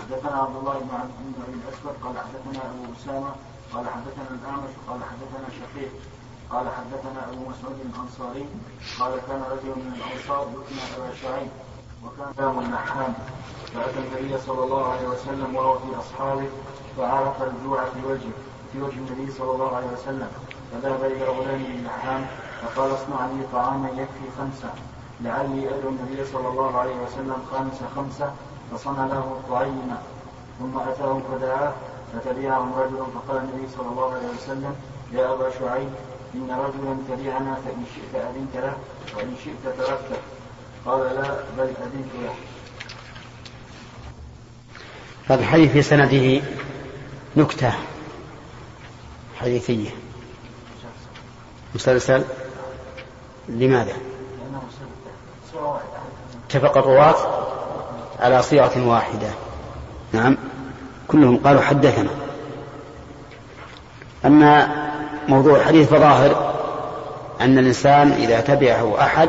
حدثنا 0.00 0.36
عبد 0.42 0.56
الله 0.56 0.78
بن 0.78 0.94
عبد 0.94 1.10
بن 1.18 1.60
الأسود 1.60 1.96
قال 2.04 2.14
حدثنا 2.18 2.70
أبو 2.70 2.84
أسامة 3.00 3.34
قال 3.72 3.84
حدثنا 3.88 4.28
الأعمش 4.30 4.70
قال 4.88 5.00
حدثنا 5.10 5.48
شقيق 5.58 5.92
قال 6.50 6.66
حدثنا 6.68 7.28
أبو 7.28 7.40
مسعود 7.50 7.78
الأنصاري 7.80 8.46
قال 8.98 9.12
كان 9.28 9.42
رجل 9.50 9.68
من 9.68 9.92
الأنصار 9.96 10.48
يكنى 10.48 10.82
ابا 10.96 11.14
شعيب. 11.22 11.50
وكان 12.04 12.32
دام 12.38 12.58
النحام. 12.58 13.14
فأتى 13.74 13.98
النبي 13.98 14.38
صلى 14.38 14.64
الله 14.64 14.92
عليه 14.92 15.08
وسلم 15.08 15.56
وهو 15.56 15.78
في 15.78 15.98
أصحابه 15.98 16.48
فعرف 16.96 17.42
الجوع 17.42 17.84
في 17.84 18.06
وجهه 18.06 18.36
في 18.72 18.82
وجه 18.82 18.96
النبي 18.96 19.32
صلى 19.32 19.50
الله 19.50 19.76
عليه 19.76 19.86
وسلم. 19.86 20.28
فذهب 20.72 21.04
إلى 21.04 21.24
غلام 21.24 21.64
النحام 21.64 22.26
فقال 22.62 22.94
اصنع 22.94 23.26
لي 23.26 23.46
طعاما 23.52 23.88
يكفي 23.88 24.26
خمسة. 24.38 24.70
لعلي 25.20 25.68
أدعو 25.68 25.88
النبي 25.88 26.24
صلى 26.24 26.48
الله 26.48 26.78
عليه 26.78 26.96
وسلم 26.96 27.36
خامس 27.50 27.80
خمسة 27.96 28.32
فصنع 28.72 29.06
له 29.06 29.40
طعيما. 29.50 29.98
ثم 30.58 30.78
اتاهم 30.78 31.22
فدعاه 31.32 31.72
فتبعهم 32.12 32.72
رجل 32.74 33.06
فقال 33.14 33.36
النبي 33.36 33.68
صلى 33.76 33.88
الله 33.88 34.14
عليه 34.14 34.28
وسلم 34.36 34.74
يا 35.12 35.32
أبا 35.32 35.50
شعيب 35.50 35.90
إن 36.34 36.48
رجلا 36.50 36.96
تبعنا 37.08 37.54
فإن 37.54 37.84
شئت 37.94 38.14
أذنت 38.14 38.56
له 38.56 38.76
وإن 39.16 39.36
شئت 39.44 39.76
تركته. 39.78 40.20
قال 40.86 41.00
لا 41.00 41.34
بل 41.58 41.70
هذا 45.28 45.40
الحديث 45.40 45.72
في 45.72 45.82
سنده 45.82 46.42
نكتة 47.36 47.72
حديثية. 49.40 49.90
مسلسل 51.74 52.24
لماذا؟ 53.48 53.92
اتفق 56.48 56.78
الرواة 56.78 57.14
على 58.20 58.42
صيغة 58.42 58.86
واحدة. 58.88 59.28
نعم 60.12 60.36
كلهم 61.08 61.36
قالوا 61.36 61.62
حدثنا. 61.62 62.10
أما 64.24 64.68
موضوع 65.28 65.56
الحديث 65.56 65.88
فظاهر 65.88 66.54
أن 67.40 67.58
الإنسان 67.58 68.12
إذا 68.12 68.40
تبعه 68.40 69.02
أحد 69.02 69.28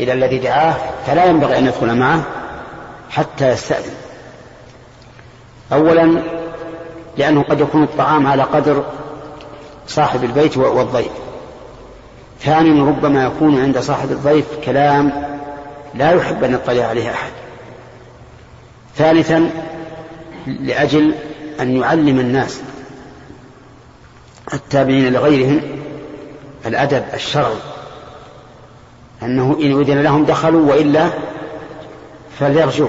إلى 0.00 0.12
الذي 0.12 0.38
دعاه 0.38 0.74
فلا 1.06 1.24
ينبغي 1.24 1.58
أن 1.58 1.66
يدخل 1.66 1.94
معه 1.94 2.22
حتى 3.10 3.48
يستأذن. 3.48 3.94
أولا 5.72 6.22
لأنه 7.16 7.42
قد 7.42 7.60
يكون 7.60 7.82
الطعام 7.82 8.26
على 8.26 8.42
قدر 8.42 8.84
صاحب 9.86 10.24
البيت 10.24 10.56
والضيف. 10.56 11.12
ثانيا 12.40 12.84
ربما 12.84 13.24
يكون 13.24 13.62
عند 13.62 13.78
صاحب 13.78 14.12
الضيف 14.12 14.46
كلام 14.64 15.12
لا 15.94 16.10
يحب 16.10 16.44
أن 16.44 16.54
يطلع 16.54 16.84
عليه 16.84 17.10
أحد. 17.10 17.32
ثالثا 18.96 19.50
لأجل 20.46 21.14
أن 21.60 21.76
يعلم 21.76 22.20
الناس 22.20 22.60
التابعين 24.54 25.12
لغيرهم 25.12 25.60
الأدب 26.66 27.04
الشرعي. 27.14 27.73
أنه 29.24 29.56
إن 29.60 29.80
أذن 29.80 30.02
لهم 30.02 30.24
دخلوا 30.24 30.70
وإلا 30.72 31.10
فليرجعوا. 32.38 32.88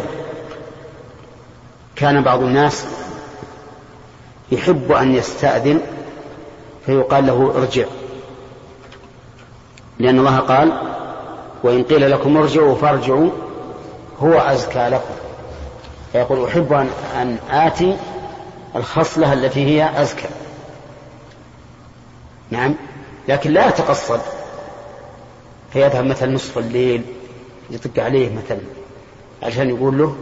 كان 1.96 2.24
بعض 2.24 2.42
الناس 2.42 2.86
يحب 4.52 4.92
أن 4.92 5.16
يستأذن 5.16 5.82
فيقال 6.86 7.28
له 7.28 7.54
ارجع. 7.58 7.86
لأن 10.00 10.20
الله 10.20 10.38
قال 10.40 10.82
وإن 11.64 11.84
قيل 11.84 12.12
لكم 12.12 12.38
ارجعوا 12.38 12.76
فارجعوا 12.76 13.30
هو 14.20 14.34
أزكى 14.34 14.90
لكم. 14.90 15.14
فيقول 16.12 16.46
أحب 16.46 16.74
أن, 16.74 16.90
أن 17.16 17.38
آتي 17.52 17.98
الخصلة 18.76 19.34
التي 19.34 19.66
هي 19.66 20.02
أزكى. 20.02 20.28
نعم 22.52 22.76
لكن 23.28 23.52
لا 23.52 23.68
يتقصد. 23.68 24.22
فيذهب 25.76 26.06
مثلا 26.06 26.34
نصف 26.34 26.58
الليل 26.58 27.02
يطق 27.70 28.04
عليه 28.04 28.36
مثلا 28.36 28.60
عشان 29.44 29.70
يقول 29.70 29.98
له 29.98 30.16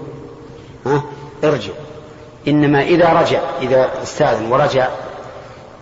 ها 0.85 1.03
ارجع. 1.43 1.73
إنما 2.47 2.81
إذا 2.81 3.13
رجع 3.13 3.41
إذا 3.61 4.03
استأذن 4.03 4.51
ورجع 4.51 4.89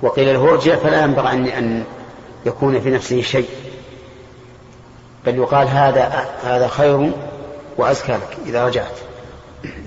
وقيل 0.01 0.33
له 0.33 0.49
ارجع 0.51 0.75
فلا 0.75 1.03
ينبغي 1.03 1.31
أن 1.31 1.45
أن 1.45 1.83
يكون 2.45 2.81
في 2.81 2.89
نفسه 2.89 3.21
شيء. 3.21 3.49
بل 5.25 5.35
يقال 5.35 5.67
هذا 5.67 6.29
هذا 6.43 6.67
خير 6.67 7.11
وأزكى 7.77 8.11
لك 8.11 8.37
إذا 8.45 8.65
رجعت. 8.65 8.97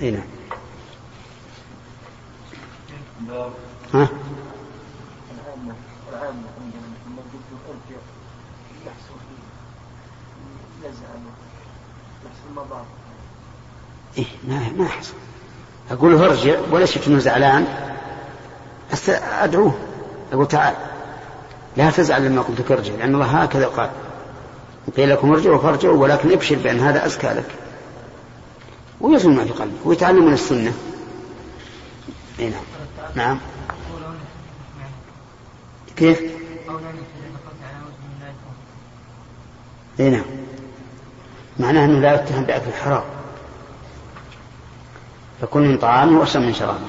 هنا 0.01 0.23
ها؟ 3.93 4.07
إيه 14.17 14.25
ما 14.47 14.71
ما 14.77 14.85
يحصل 14.85 15.13
أقول 15.91 16.11
له 16.11 16.25
ارجع 16.25 16.59
ولا 16.71 16.85
شفت 16.85 17.07
إنه 17.07 17.19
زعلان. 17.19 17.67
أدعوه. 19.41 19.73
أقول 20.33 20.47
تعال. 20.47 20.73
لا 21.77 21.91
تزعل 21.91 22.25
لما 22.25 22.41
قلت 22.41 22.59
لك 22.59 22.71
ارجع 22.71 22.93
لأن 22.93 23.15
الله 23.15 23.25
هكذا 23.25 23.67
قال. 23.67 23.89
قيل 24.97 25.09
لكم 25.09 25.31
ارجعوا 25.31 25.57
فارجعوا 25.57 25.97
ولكن 25.97 26.31
ابشر 26.31 26.55
بأن 26.55 26.79
هذا 26.79 27.05
أزكى 27.05 27.27
لك. 27.27 27.55
ويزن 29.01 29.35
ما 29.35 29.45
في 29.45 29.51
قلبك 29.51 29.85
ويتعلم 29.85 30.25
من 30.25 30.33
السنة. 30.33 30.73
اي 32.39 32.49
نعم. 32.49 32.63
نعم. 33.15 33.39
كيف؟ 35.97 36.21
اي 39.99 40.09
نعم. 40.09 40.25
معناه 41.59 41.85
أنه 41.85 41.99
لا 41.99 42.15
يتهم 42.15 42.43
بأكل 42.43 42.67
الحرام. 42.67 43.03
فكل 45.41 45.61
من 45.61 45.77
طعامه 45.77 46.19
وأشرب 46.19 46.41
من 46.41 46.53
شرابه 46.53 46.79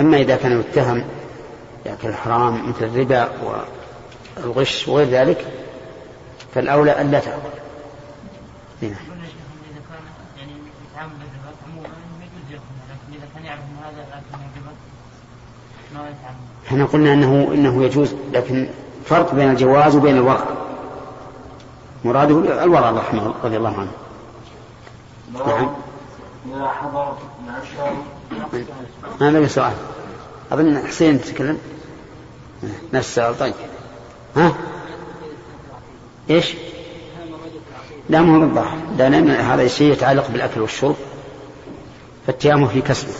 أما 0.00 0.16
إذا 0.16 0.36
كان 0.36 0.60
يتهم 0.60 1.04
بأكل 1.84 2.08
الحرام 2.08 2.68
مثل 2.68 2.84
الربا 2.84 3.28
والغش 4.36 4.88
وغير 4.88 5.08
ذلك 5.08 5.44
فالأولى 6.54 6.90
أن 7.00 7.10
لا 7.10 7.20
تأكل. 7.20 7.38
نعم. 8.82 8.90
يعني 8.90 9.02
إحنا 16.68 16.84
قلنا 16.84 17.12
انه 17.12 17.50
إنه 17.54 17.84
يجوز 17.84 18.14
لكن 18.32 18.68
فرق 19.04 19.34
بين 19.34 19.50
الجواز 19.50 19.96
وبين 19.96 20.16
الورع 20.16 20.57
مراده 22.04 22.64
الورع 22.64 22.90
رحمه 22.90 23.34
رضي 23.44 23.56
الله 23.56 23.74
عنه. 23.78 23.92
نعم. 25.32 25.74
إذا 26.46 26.68
حضر 26.68 27.16
العشاء. 27.46 27.96
ما 29.20 29.30
بقي 29.30 29.48
سؤال؟ 29.48 29.72
أظن 30.52 30.86
حسين 30.86 31.20
تتكلم. 31.20 31.58
نفس 32.92 33.08
السؤال 33.08 33.38
طيب. 33.38 33.54
ها؟ 34.36 34.54
إيش؟ 36.30 36.54
لا 38.08 38.20
مو 38.20 38.40
بالظاهر 38.40 38.78
لأن 38.98 39.30
هذا 39.30 39.62
الشيء 39.62 39.92
يتعلق 39.92 40.30
بالأكل 40.30 40.60
والشرب. 40.60 40.96
فاتهامه 42.26 42.68
في 42.68 42.80
كسبه. 42.80 43.12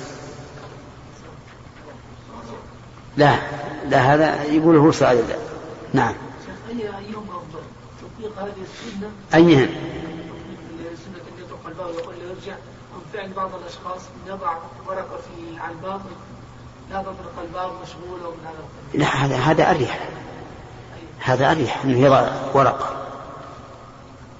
لا. 3.16 3.38
لا 3.88 4.14
هذا 4.14 4.42
يقول 4.44 4.76
هو 4.76 4.92
سؤال. 4.92 5.24
نعم. 5.92 6.14
أي 6.68 6.82
أيهم 6.82 6.88
أفضل 6.98 7.17
تطبيق 8.18 8.38
هذه 8.38 8.62
السنة؟ 8.62 9.10
أيهن 9.34 9.68
سنة 10.78 11.22
أن 11.28 11.44
يطرق 11.44 11.66
الباب 11.66 11.86
ويقول 11.86 12.14
له 12.14 12.30
ارجع 12.30 12.52
أم 12.94 13.00
فعل 13.12 13.32
بعض 13.32 13.50
الأشخاص 13.54 14.00
يضع 14.26 14.52
ورقة 14.86 15.16
في 15.16 15.60
على 15.60 15.72
الباب 15.72 16.00
لا 16.90 17.02
تطرق 17.02 17.42
الباب 17.44 17.70
مشغول 17.82 18.26
ومن 18.26 18.38
هذا. 18.44 18.64
لا 18.94 19.06
هذا 19.06 19.36
هذا 19.36 19.70
أريح. 19.70 20.08
هذا 21.18 21.50
أريح 21.50 21.84
أنه 21.84 21.98
يضع 21.98 22.28
ورقة. 22.54 22.96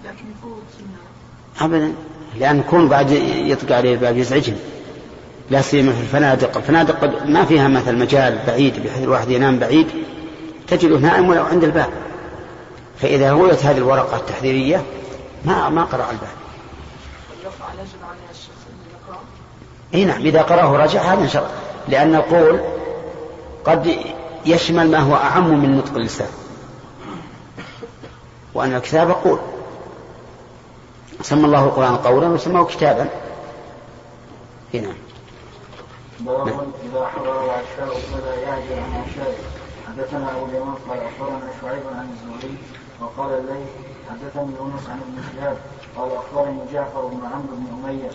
لكن 0.04 0.24
يفوت 0.38 0.62
سنة. 0.78 1.66
أبدا. 1.66 1.94
لأن 2.38 2.58
يكون 2.58 2.88
بعد 2.88 3.10
يطلق 3.10 3.76
عليه 3.76 3.94
الباب 3.94 4.16
يزعجهم. 4.16 4.58
لا 5.50 5.62
سيما 5.62 5.92
في 5.92 6.00
الفنادق. 6.00 6.56
الفنادق 6.56 7.00
قد 7.00 7.26
ما 7.26 7.44
فيها 7.44 7.68
مثل 7.68 7.98
مجال 7.98 8.38
بعيد 8.46 8.82
بحيث 8.84 9.02
الواحد 9.02 9.30
ينام 9.30 9.58
بعيد 9.58 9.86
تجده 10.68 10.98
نائم 10.98 11.28
ولو 11.28 11.44
عند 11.44 11.64
الباب. 11.64 12.07
فإذا 13.00 13.32
رويت 13.32 13.64
هذه 13.64 13.78
الورقة 13.78 14.16
التحذيرية 14.16 14.84
ما 15.44 15.68
ما 15.68 15.84
قرأ 15.84 16.10
الباب 16.10 16.38
إي 19.94 20.04
نعم 20.04 20.20
إذا 20.20 20.42
قرأه 20.42 20.76
رجع 20.76 21.00
هذا 21.00 21.20
إن 21.20 21.28
شاء 21.28 21.42
الله. 21.42 21.54
لأن 21.88 22.14
القول 22.14 22.60
قد 23.64 23.96
يشمل 24.46 24.90
ما 24.90 24.98
هو 24.98 25.14
أعم 25.16 25.62
من 25.62 25.78
نطق 25.78 25.96
اللسان. 25.96 26.28
وأن 28.54 28.74
الكتاب 28.74 29.10
قول. 29.10 29.38
سمى 31.22 31.44
الله 31.46 31.64
القرآن 31.64 31.96
قولا 31.96 32.28
وسماه 32.28 32.64
كتابا. 32.64 33.08
إي 34.74 34.80
نعم. 34.80 34.94
باب 36.20 36.48
إذا 36.48 37.06
حضر 37.06 37.44
العشاء 37.44 38.00
فلا 38.12 38.34
يعجل 38.34 38.72
عن 38.72 39.02
عشائه 39.02 39.36
حدثنا 39.86 40.36
أبو 40.36 40.46
اليمان 40.46 40.74
قال 40.88 40.98
أخبرنا 40.98 41.50
شعيب 41.62 41.82
عن 41.94 42.08
الزهري 42.12 42.54
وقال 43.02 43.30
الليث 43.38 43.68
حدثني 44.10 44.52
يونس 44.60 44.88
عن 44.88 45.00
ابن 45.00 45.22
شهاب 45.32 45.56
قال 45.96 46.10
أخبرني 46.16 46.60
جعفر 46.72 47.06
بن 47.06 47.20
عمرو 47.26 47.56
بن 47.56 47.66
أمية 47.84 48.10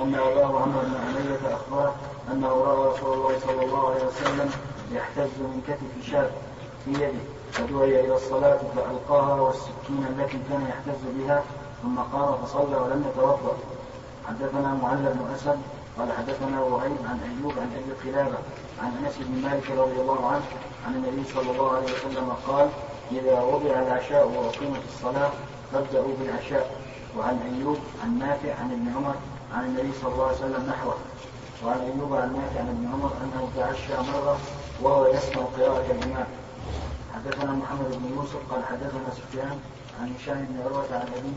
أن 0.00 0.14
أباه 0.14 0.60
عمرو 0.60 0.80
بن 0.80 0.94
أمية 0.94 1.54
أخبره 1.56 1.94
أنه 2.32 2.48
رأى 2.48 2.88
رسول 2.92 3.12
الله 3.14 3.38
صلى 3.46 3.64
الله 3.64 3.90
عليه 3.90 4.04
وسلم 4.04 4.50
يحتز 4.92 5.30
من 5.40 5.62
كتف 5.68 6.10
شاب 6.12 6.30
في 6.84 6.90
يده 6.90 7.18
فدعي 7.52 8.00
إلى 8.00 8.14
الصلاة 8.14 8.58
فألقاها 8.76 9.40
والسكين 9.40 10.06
التي 10.10 10.38
كان 10.48 10.66
يحتز 10.68 11.00
بها 11.18 11.42
ثم 11.82 11.98
قام 11.98 12.36
فصلى 12.44 12.76
ولم 12.76 13.04
يتوضأ. 13.10 13.56
حدثنا 14.28 14.74
معل 14.82 14.96
بن 14.96 15.34
أسد 15.34 15.58
قال 15.98 16.12
حدثنا 16.12 16.60
وهيب 16.60 16.96
عن 17.08 17.18
أيوب 17.30 17.52
عن 17.58 17.70
أبي 17.76 18.10
قلابة 18.10 18.38
عن 18.82 18.92
أنس 19.04 19.14
بن 19.20 19.42
مالك 19.42 19.70
رضي 19.70 20.00
الله 20.00 20.26
عنه 20.26 20.42
عن 20.86 20.94
النبي 20.94 21.24
صلى 21.34 21.50
الله 21.50 21.72
عليه 21.76 21.84
وسلم 21.92 22.32
قال 22.48 22.68
إذا 23.12 23.40
وضع 23.40 23.82
العشاء 23.82 24.28
وأقيمت 24.28 24.80
الصلاة 24.88 25.30
فابدأوا 25.72 26.14
بالعشاء. 26.20 26.80
وعن 27.18 27.38
أيوب 27.54 27.78
عن 28.02 28.18
نافع 28.18 28.54
عن 28.54 28.70
ابن 28.72 28.96
عمر 28.96 29.14
عن 29.54 29.64
النبي 29.64 29.92
صلى 30.02 30.12
الله 30.12 30.26
عليه 30.26 30.36
وسلم 30.36 30.66
نحوه. 30.68 30.94
وعن 31.64 31.80
أيوب 31.80 32.14
عن 32.14 32.32
نافع 32.32 32.60
عن 32.60 32.68
ابن 32.68 32.88
عمر 32.92 33.12
أنه 33.22 33.48
تعشى 33.56 34.10
مرة 34.12 34.38
وهو 34.82 35.06
يسمع 35.06 35.42
قراءة 35.42 35.86
الإمام 35.90 36.26
حدثنا 37.14 37.52
محمد 37.52 37.90
بن 37.90 38.16
يوسف 38.16 38.52
قال 38.52 38.64
حدثنا 38.64 39.10
سفيان 39.16 39.58
عن 40.00 40.14
هشام 40.18 40.46
بن 40.50 40.62
عروة 40.64 40.86
عن 40.92 41.08
أبي 41.16 41.32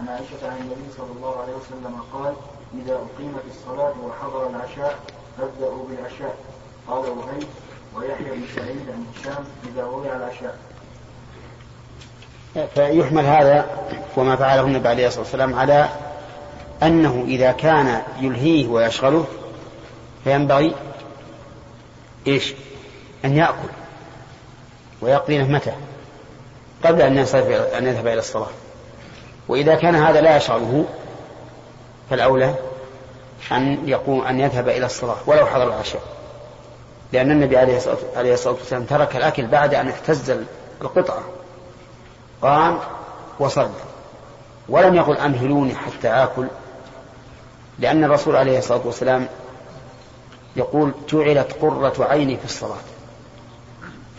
عن 0.00 0.08
عائشة 0.08 0.50
عن 0.50 0.56
النبي 0.56 0.92
صلى 0.96 1.12
الله 1.16 1.40
عليه 1.42 1.52
وسلم 1.52 2.00
قال 2.12 2.34
إذا 2.74 2.94
أقيمت 2.94 3.42
الصلاة 3.50 3.94
وحضر 4.04 4.50
العشاء 4.50 4.98
فابدأوا 5.38 5.84
بالعشاء. 5.88 6.36
قال 6.88 7.10
وهيب 7.10 7.48
ويحيى 7.96 8.30
بن 8.30 8.46
سعيد 8.56 8.90
عن 8.90 9.06
هشام 9.14 9.44
إذا 9.68 9.84
وضع 9.84 10.16
العشاء. 10.16 10.58
فيحمل 12.74 13.24
هذا 13.24 13.66
وما 14.16 14.36
فعله 14.36 14.62
النبي 14.62 14.88
عليه 14.88 15.06
الصلاة 15.06 15.22
والسلام 15.22 15.54
على 15.54 15.88
أنه 16.82 17.24
إذا 17.28 17.52
كان 17.52 18.02
يلهيه 18.20 18.68
ويشغله 18.68 19.26
فينبغي 20.24 20.74
إيش؟ 22.26 22.54
أن 23.24 23.36
يأكل 23.36 23.68
ويقضي 25.00 25.38
نهمته 25.38 25.72
قبل 26.84 27.02
أن 27.02 27.18
ينصرف 27.18 27.46
أن 27.74 27.86
يذهب 27.86 28.06
إلى 28.06 28.18
الصلاة. 28.18 28.48
وإذا 29.48 29.74
كان 29.74 29.94
هذا 29.94 30.20
لا 30.20 30.36
يشغله 30.36 30.84
فالأولى 32.10 32.54
أن 33.52 33.88
يقوم 33.88 34.22
أن 34.26 34.40
يذهب 34.40 34.68
إلى 34.68 34.86
الصلاة 34.86 35.16
ولو 35.26 35.46
حضر 35.46 35.68
العشاء. 35.68 36.02
لأن 37.12 37.30
النبي 37.30 37.56
عليه 37.56 37.76
الصلاة 38.34 38.54
والسلام 38.54 38.84
ترك 38.84 39.16
الأكل 39.16 39.46
بعد 39.46 39.74
أن 39.74 39.88
اهتز 39.88 40.34
القطعة. 40.82 41.22
قام 42.42 42.78
وصلى 43.38 43.70
ولم 44.68 44.94
يقل 44.94 45.16
أمهلوني 45.16 45.74
حتى 45.74 46.08
آكل 46.08 46.46
لأن 47.78 48.04
الرسول 48.04 48.36
عليه 48.36 48.58
الصلاة 48.58 48.80
والسلام 48.84 49.28
يقول 50.56 50.92
جعلت 51.12 51.52
قرة 51.62 51.94
عيني 52.04 52.36
في 52.36 52.44
الصلاة. 52.44 52.78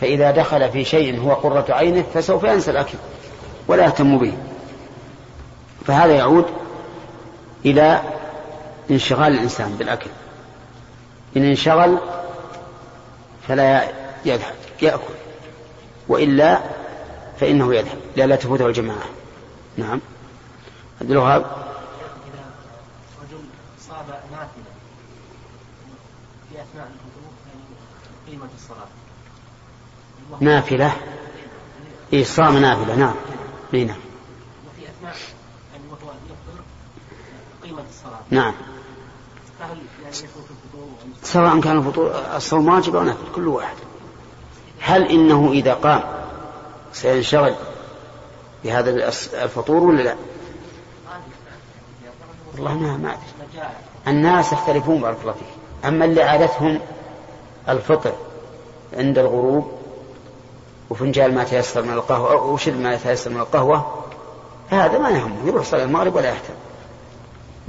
فإذا 0.00 0.30
دخل 0.30 0.70
في 0.70 0.84
شيء 0.84 1.20
هو 1.20 1.34
قرة 1.34 1.66
عينه 1.68 2.04
فسوف 2.14 2.44
ينسى 2.44 2.70
الأكل 2.70 2.98
ولا 3.68 3.84
يهتم 3.84 4.18
به. 4.18 4.32
فهذا 5.86 6.12
يعود 6.12 6.44
إلى 7.64 8.02
انشغال 8.90 9.32
الإنسان 9.32 9.76
بالأكل. 9.78 10.10
إن 11.36 11.44
انشغل 11.44 11.98
فلا 13.48 13.82
يذهب 14.24 14.54
يأكل. 14.82 15.14
وإلا 16.08 16.60
فإنه 17.40 17.74
يذهب 17.74 17.98
لئلا 18.16 18.36
تفوته 18.36 18.66
الجماعة. 18.66 19.04
نعم. 19.76 20.00
اللغة 21.00 21.36
إذا 21.36 21.44
رجل 23.22 23.44
صاب 23.88 24.06
نافلة. 24.08 24.70
في 26.50 26.62
أثناء 26.62 26.90
الصلاة 28.54 28.86
نافلة 30.40 30.92
إيه 32.12 32.24
صام 32.24 32.58
نافلة. 32.58 32.96
نعم. 32.96 33.14
إيه 33.74 33.84
نعم. 33.84 33.96
وفي 33.96 34.88
أثناء 34.88 35.16
يعني 35.72 35.84
وهو 35.90 36.12
يفطر 36.12 36.62
قيمة 37.62 37.82
الصلاة 37.90 38.20
نعم. 38.30 38.54
فهل 39.58 39.78
يعني 40.02 40.16
يفوت 40.16 40.44
الفطور 40.50 40.88
سواء 41.22 41.60
كان 41.60 41.78
الفطور 41.78 42.36
الصوم 42.36 42.68
واجب 42.68 42.96
أو 42.96 43.02
نافل 43.02 43.32
كل 43.34 43.48
واحد. 43.48 43.76
هل 44.80 45.08
إنه 45.08 45.50
إذا 45.52 45.74
قام 45.74 46.02
سينشغل 46.92 47.54
بهذا 48.64 48.90
الفطور 49.42 49.82
ولا 49.82 50.02
لا؟ 50.02 50.14
والله 52.52 52.74
ما 52.74 52.96
ما 52.96 53.16
الناس 54.08 54.52
يختلفون 54.52 55.00
بارك 55.00 55.16
الله 55.22 55.32
فيك. 55.32 55.48
أما 55.84 56.04
اللي 56.04 56.22
عادتهم 56.22 56.80
الفطر 57.68 58.12
عند 58.96 59.18
الغروب 59.18 59.72
وفنجان 60.90 61.34
ما 61.34 61.44
تيسر 61.44 61.82
من 61.82 61.92
القهوة 61.92 62.32
أو 62.32 62.56
شرب 62.56 62.80
ما 62.80 62.96
تيسر 62.96 63.30
من 63.30 63.40
القهوة 63.40 64.04
هذا 64.70 64.98
ما 64.98 65.10
يهمه 65.10 65.46
يروح 65.46 65.64
صلاة 65.64 65.84
المغرب 65.84 66.14
ولا 66.14 66.28
يهتم 66.28 66.54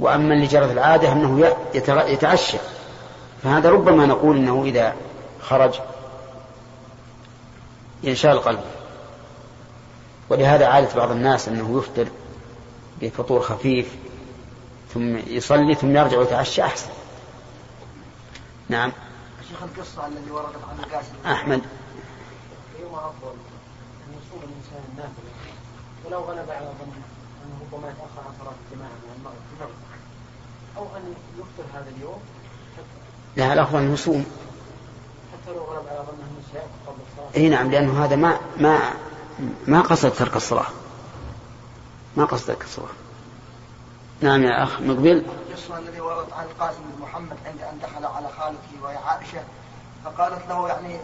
وأما 0.00 0.34
اللي 0.34 0.46
جرت 0.46 0.70
العادة 0.70 1.12
أنه 1.12 1.54
يتعشى 2.06 2.58
فهذا 3.42 3.70
ربما 3.70 4.06
نقول 4.06 4.36
أنه 4.36 4.62
إذا 4.64 4.94
خرج 5.40 5.74
ينشال 8.02 8.38
قلبه. 8.40 8.81
ولهذا 10.32 10.66
عادة 10.66 10.94
بعض 10.94 11.10
الناس 11.10 11.48
أنه 11.48 11.78
يفطر 11.78 12.08
بفطور 13.00 13.40
خفيف 13.40 13.96
ثم 14.94 15.16
يصلي 15.16 15.74
ثم 15.74 15.96
يرجع 15.96 16.18
ويتعشى 16.18 16.62
أحسن. 16.62 16.88
نعم. 18.68 18.92
شيخ 19.48 19.62
القصة 19.62 20.06
الذي 20.06 20.30
وردت 20.30 20.64
عن 20.70 20.84
القاسم. 20.84 21.12
أحمد. 21.26 21.60
أيهما 22.78 22.98
أفضل؟ 22.98 23.32
أن 24.06 24.14
يصوم 24.18 24.40
الإنسان 24.42 24.82
النافلة 24.92 25.32
ولو 26.06 26.18
غلب 26.18 26.50
على 26.50 26.66
ظنه 26.66 27.02
أنه 27.44 27.56
ربما 27.72 27.88
يتأخر 27.90 28.28
عن 28.28 28.34
صلاة 28.40 28.54
الجماعة 28.66 28.90
من 28.90 29.14
المغرب 29.18 29.70
أو 30.76 30.96
أن 30.96 31.14
يفطر 31.38 31.78
هذا 31.78 31.92
اليوم 31.96 32.20
لا 33.36 33.52
الأفضل 33.52 33.78
أنه 33.78 33.92
يصوم. 33.92 34.26
حتى 35.32 35.56
لو 35.56 35.62
غلب 35.62 35.86
على 35.88 35.98
ظنه 35.98 36.26
أنه 36.30 36.42
سيأكل 36.52 36.66
قبل 36.86 36.98
الصلاة. 37.12 37.42
اي 37.42 37.48
نعم 37.48 37.70
لأنه 37.70 38.04
هذا 38.04 38.16
ما 38.16 38.40
ما 38.56 38.78
ما 39.66 39.80
قصد 39.80 40.12
ترك 40.12 40.36
الصلاة. 40.36 40.66
ما 42.16 42.24
قصد 42.24 42.46
ترك 42.46 42.62
الصلاة. 42.62 42.88
نعم 44.20 44.42
يا 44.42 44.62
أخ 44.62 44.80
مقبل؟ 44.80 45.26
القصة 45.50 45.78
الذي 45.78 46.00
وردت 46.00 46.32
عن 46.32 46.44
القاسم 46.44 46.78
بن 46.82 47.02
محمد 47.02 47.36
عند 47.46 47.62
أن 47.62 47.78
دخل 47.82 48.04
على 48.06 48.28
خالته 48.28 48.82
وهي 48.82 48.96
عائشة 48.96 49.42
فقالت 50.04 50.48
له 50.48 50.68
يعني 50.68 50.98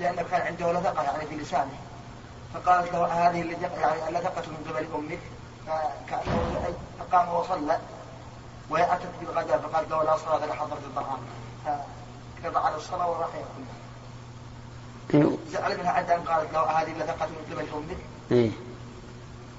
لأنه 0.00 0.22
كان 0.30 0.40
عنده 0.40 0.72
لثقة 0.72 1.02
يعني 1.02 1.26
في 1.26 1.36
لسانه. 1.36 1.78
فقالت 2.54 2.92
له 2.92 3.06
هذه 3.06 3.36
يعني 3.80 4.08
اللثقة 4.08 4.42
من 4.50 4.72
قبل 4.72 4.86
أمك؟ 4.94 5.18
فكأنه 5.66 6.74
فقام 6.98 7.34
وصلى 7.34 7.78
وهي 8.70 8.94
أتت 8.94 9.10
بالغداء 9.20 9.58
فقالت 9.58 9.90
له 9.90 10.02
لا 10.02 10.16
صلاة 10.16 10.46
لحضرة 10.46 10.78
الطعام. 10.86 11.18
فقضى 11.64 12.58
على 12.66 12.76
الصلاة 12.76 13.10
وراح 13.10 13.28
يأكلها 13.28 13.82
إيه. 15.14 15.36
زعل 15.50 15.78
منها 15.78 15.90
عند 15.90 16.10
أن 16.10 16.20
قالت 16.20 16.52
له 16.52 16.60
هذه 16.60 16.92
اللثقة 16.92 17.26
من 17.26 17.56
قبل 17.56 17.66
أمك. 17.74 17.96
إيه. 18.32 18.50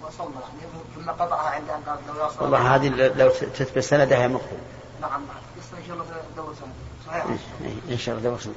وصلى 0.03 0.27
يعني 0.33 0.73
ثم 0.95 1.11
قطعها 1.11 1.49
عند 1.49 1.69
أن 1.69 1.81
قالت 1.87 2.01
له 2.07 2.17
يا 2.23 2.41
والله 2.41 2.75
هذه 2.75 2.89
لو 3.17 3.29
تثبت 3.29 3.79
سندها 3.79 4.17
هي 4.17 4.27
مقبل 4.27 4.57
نعم 5.01 5.11
نعم. 5.11 5.21
قصة 5.57 5.77
إن 5.77 5.83
شاء 5.87 5.95
الله 5.95 6.05
دور 6.35 6.53
سنة 6.59 6.73
صحيح. 7.07 7.25
إيه. 7.25 7.67
إيه. 7.67 7.93
إن 7.93 7.97
شاء 7.97 8.17
الله 8.17 8.29
درسنا 8.29 8.53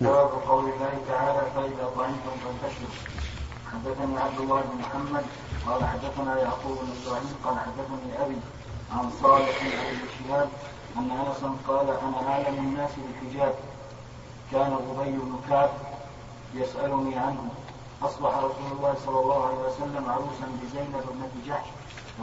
باب 0.00 0.30
قول 0.48 0.64
الله 0.64 0.92
تعالى 1.08 1.42
فإذا 1.54 1.90
طعمتم 1.96 2.34
فانتشروا. 2.44 2.88
حدثني 3.72 4.18
عبد 4.20 4.38
الله 4.40 4.60
بن 4.60 4.78
محمد 4.80 5.24
قال 5.66 5.84
حدثنا 5.84 6.38
يعقوب 6.40 6.78
بن 6.78 6.88
إبراهيم 7.06 7.34
قال 7.44 7.58
حدثني 7.58 8.24
أبي 8.26 8.36
عن 8.92 9.10
صالح 9.22 9.62
بن 9.62 9.66
أبي 9.88 9.98
شهاب 10.28 10.48
أن 10.96 11.10
أنسا 11.10 11.54
قال 11.68 11.86
أنا 11.90 12.28
أعلم 12.32 12.58
الناس 12.58 12.90
بالحجاب. 12.96 13.54
كان 14.52 14.72
أبي 14.72 15.10
بن 15.10 15.38
كعب 15.50 15.70
يسألني 16.62 17.16
عنه. 17.16 17.48
أصبح 18.02 18.36
رسول 18.38 18.70
الله 18.76 18.94
صلى 19.06 19.20
الله 19.20 19.46
عليه 19.46 19.58
وسلم 19.68 20.04
عروسا 20.10 20.46
بزينب 20.62 20.94
ابنة 20.94 21.30
جحش 21.46 21.66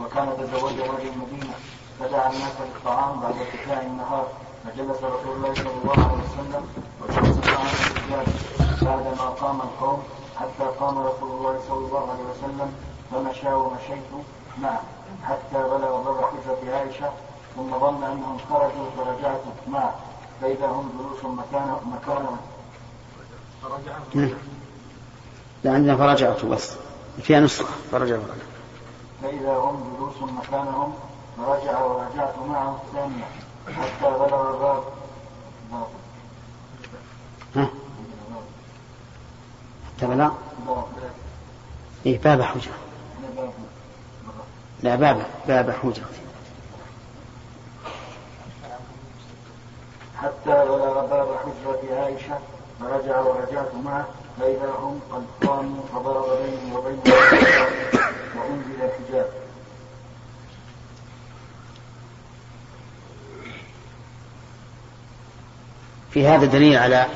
وكان 0.00 0.28
تزوج 0.38 0.72
رجل 0.72 1.08
المدينة 1.08 1.54
فدعا 2.00 2.26
الناس 2.32 2.52
للطعام 2.60 3.20
بعد 3.20 3.34
ارتفاع 3.38 3.80
النهار 3.82 4.26
فجلس 4.64 4.96
رسول 4.96 5.36
الله 5.36 5.54
صلى 5.54 5.70
الله 5.82 5.98
عليه 6.04 6.22
وسلم 6.28 6.62
وجلس 7.02 7.36
معه 7.46 7.72
الرجال 7.86 8.26
بعدما 8.82 9.28
قام 9.40 9.60
القوم 9.60 10.02
حتى 10.40 10.64
قام 10.80 10.98
رسول 10.98 11.30
الله 11.30 11.60
صلى 11.68 11.86
الله 11.86 12.10
عليه 12.10 12.24
وسلم 12.30 12.72
فمشى 13.12 13.54
ومشيت 13.54 14.10
معه 14.62 14.82
حتى 15.24 15.58
بلغ 15.62 16.02
بر 16.02 16.24
حجرة 16.26 16.76
عائشة 16.76 17.10
ثم 17.56 17.78
ظن 17.80 18.04
أنهم 18.04 18.38
خرجوا 18.50 18.90
فرجعت 18.96 19.40
معه. 19.68 19.94
فإذا 20.40 20.66
هم 20.66 20.90
جلوس 20.98 21.24
مكانه. 21.94 22.36
لا 25.64 25.72
عندنا 25.72 25.96
فرجعت 25.96 26.44
بس 26.44 26.72
فيها 27.22 27.40
نسخة. 27.40 27.74
فرجع 27.92 28.16
فرجع 28.16 28.44
فإذا 29.22 29.56
هم 29.56 29.96
جلوس 29.96 30.32
مكانهم 30.32 30.94
فرجع 31.36 31.80
ورجعت 31.82 32.38
معه 32.48 32.80
الثانية 32.86 33.24
حتى 33.76 34.10
بلغ 34.10 34.54
الباب. 34.54 34.84
باب 35.72 35.86
ها؟ 37.56 37.68
حتى 39.96 40.06
بلغ؟ 40.06 40.30
باب 40.66 40.84
إيه 42.06 42.18
باب 42.18 42.42
حجرة 42.42 42.74
باب 43.36 43.52
لا 44.82 44.96
باب 44.96 45.26
باب 45.48 45.70
حجرة 45.70 46.06
حتى 50.22 50.34
بلغ 50.44 51.06
باب 51.06 51.28
حجرة 51.38 51.96
عائشة 52.00 52.38
فرجع 52.80 53.20
ورجعت 53.20 53.74
معه 53.84 54.06
فإذا 54.40 54.70
هم 54.78 55.00
قد 55.12 55.48
قاموا 55.48 55.82
فضرب 55.92 56.24
بيني 56.24 56.76
وبين 56.76 56.98
وأنزل 58.36 58.82
الحجاب 58.82 59.30
في 66.10 66.28
هذا 66.28 66.44
دليل 66.44 66.76
على 66.76 67.06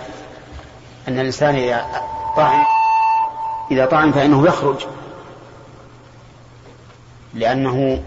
أن 1.09 1.19
الإنسان 1.19 1.55
إذا 1.55 1.87
طعن 2.37 2.65
إذا 3.71 3.87
طعن 3.87 4.13
فإنه 4.13 4.47
يخرج. 4.47 4.87
لأنه 7.35 8.03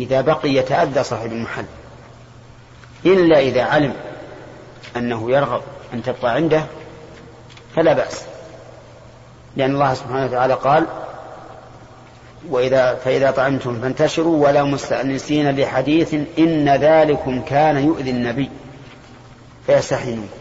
إذا 0.00 0.20
بقي 0.20 0.54
يتأذى 0.54 1.04
صاحب 1.04 1.32
المحل. 1.32 1.64
إلا 3.06 3.40
إذا 3.40 3.64
علم 3.64 3.94
أنه 4.96 5.30
يرغب 5.30 5.62
أن 5.94 6.02
تبقى 6.02 6.34
عنده 6.34 6.64
فلا 7.76 7.92
بأس. 7.92 8.24
لأن 9.56 9.74
الله 9.74 9.94
سبحانه 9.94 10.24
وتعالى 10.24 10.54
قال 10.54 10.86
وإذا 12.50 12.94
فإذا 12.94 13.30
طعمتم 13.30 13.80
فانتشروا 13.80 14.46
ولا 14.46 14.62
مستأنسين 14.64 15.60
لحديث 15.60 16.14
إن 16.38 16.68
ذلكم 16.68 17.42
كان 17.42 17.76
يؤذي 17.76 18.10
النبي 18.10 18.50
فيستحي 19.66 20.10
منكم 20.10 20.36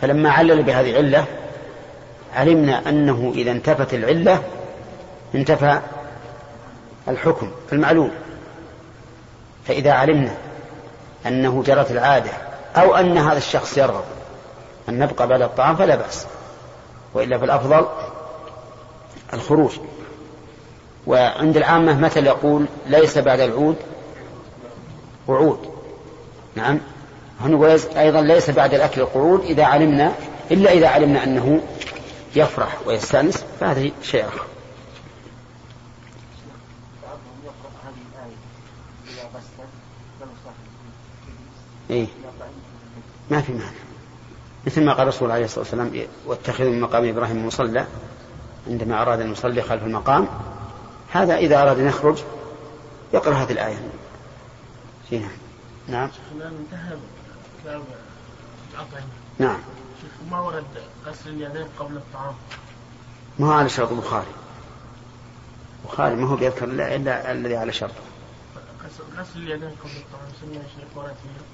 فلما 0.00 0.30
علل 0.30 0.62
بهذه 0.62 0.90
العلة 0.90 1.24
علمنا 2.34 2.88
أنه 2.88 3.32
إذا 3.34 3.50
انتفت 3.50 3.94
العلة 3.94 4.42
انتفى 5.34 5.80
الحكم 7.08 7.50
المعلوم. 7.72 8.10
فإذا 9.64 9.92
علمنا 9.92 10.34
أنه 11.26 11.62
جرت 11.66 11.90
العادة 11.90 12.30
أو 12.76 12.94
أن 12.94 13.18
هذا 13.18 13.38
الشخص 13.38 13.78
يرغب. 13.78 14.04
أن 14.88 14.98
نبقى 14.98 15.28
بعد 15.28 15.42
الطعام 15.42 15.76
فلا 15.76 15.96
بأس. 15.96 16.26
وإلا 17.14 17.38
فالأفضل 17.38 17.86
الخروج. 19.34 19.72
وعند 21.06 21.56
العامة 21.56 22.00
مثل 22.00 22.26
يقول 22.26 22.66
ليس 22.86 23.18
بعد 23.18 23.40
العود 23.40 23.76
وعود. 25.28 25.72
نعم. 26.54 26.80
هنا 27.40 27.78
أيضا 27.96 28.20
ليس 28.20 28.50
بعد 28.50 28.74
الأكل 28.74 29.00
القعود 29.00 29.44
إذا 29.44 29.64
علمنا 29.64 30.12
إلا 30.50 30.72
إذا 30.72 30.88
علمنا 30.88 31.24
أنه 31.24 31.60
يفرح 32.36 32.78
ويستأنس 32.86 33.44
فهذا 33.60 33.90
شيء 34.02 34.24
آخر 34.24 34.42
يقرأ 37.44 37.72
هذه 37.84 38.02
الآية 38.12 38.36
إذا 39.06 39.22
غسل 39.34 39.68
لو 40.20 40.26
صاحب 40.44 40.56
إيه. 41.90 42.06
ما 43.30 43.40
في 43.40 43.52
معنى 43.52 43.76
مثل 44.66 44.84
ما 44.84 44.92
قال 44.92 45.02
الرسول 45.02 45.30
عليه 45.30 45.44
الصلاة 45.44 45.60
والسلام 45.60 46.06
واتخذوا 46.26 46.70
من 46.70 46.80
مقام 46.80 47.08
إبراهيم 47.08 47.46
مصلى 47.46 47.86
عندما 48.66 49.02
أراد 49.02 49.20
أن 49.20 49.32
يصلي 49.32 49.62
خلف 49.62 49.82
المقام. 49.82 50.28
هذا 51.12 51.36
إذا 51.36 51.62
أراد 51.62 51.78
أن 51.78 51.86
يخرج 51.86 52.22
يقرأ 53.14 53.34
هذه 53.34 53.52
الآية. 53.52 53.76
فيها 55.10 55.28
نعم. 55.88 56.08
شيخنا 56.08 56.48
انتهى 56.48 56.96
كتاب 57.62 57.82
الأطعمة 58.74 59.06
نعم. 59.38 59.58
شيخ 60.00 60.10
ما 60.30 60.40
ورد 60.40 60.64
غسل 61.06 61.30
اليدين 61.30 61.66
قبل 61.78 61.96
الطعام؟ 61.96 62.34
ما 63.38 63.46
هو 63.46 63.52
على 63.52 63.68
شرط 63.68 63.92
البخاري. 63.92 64.26
البخاري 65.84 66.16
ما 66.16 66.28
هو 66.28 66.36
بيذكر 66.36 66.64
إلا 66.64 67.32
الذي 67.32 67.56
على 67.56 67.72
شرطه. 67.72 68.11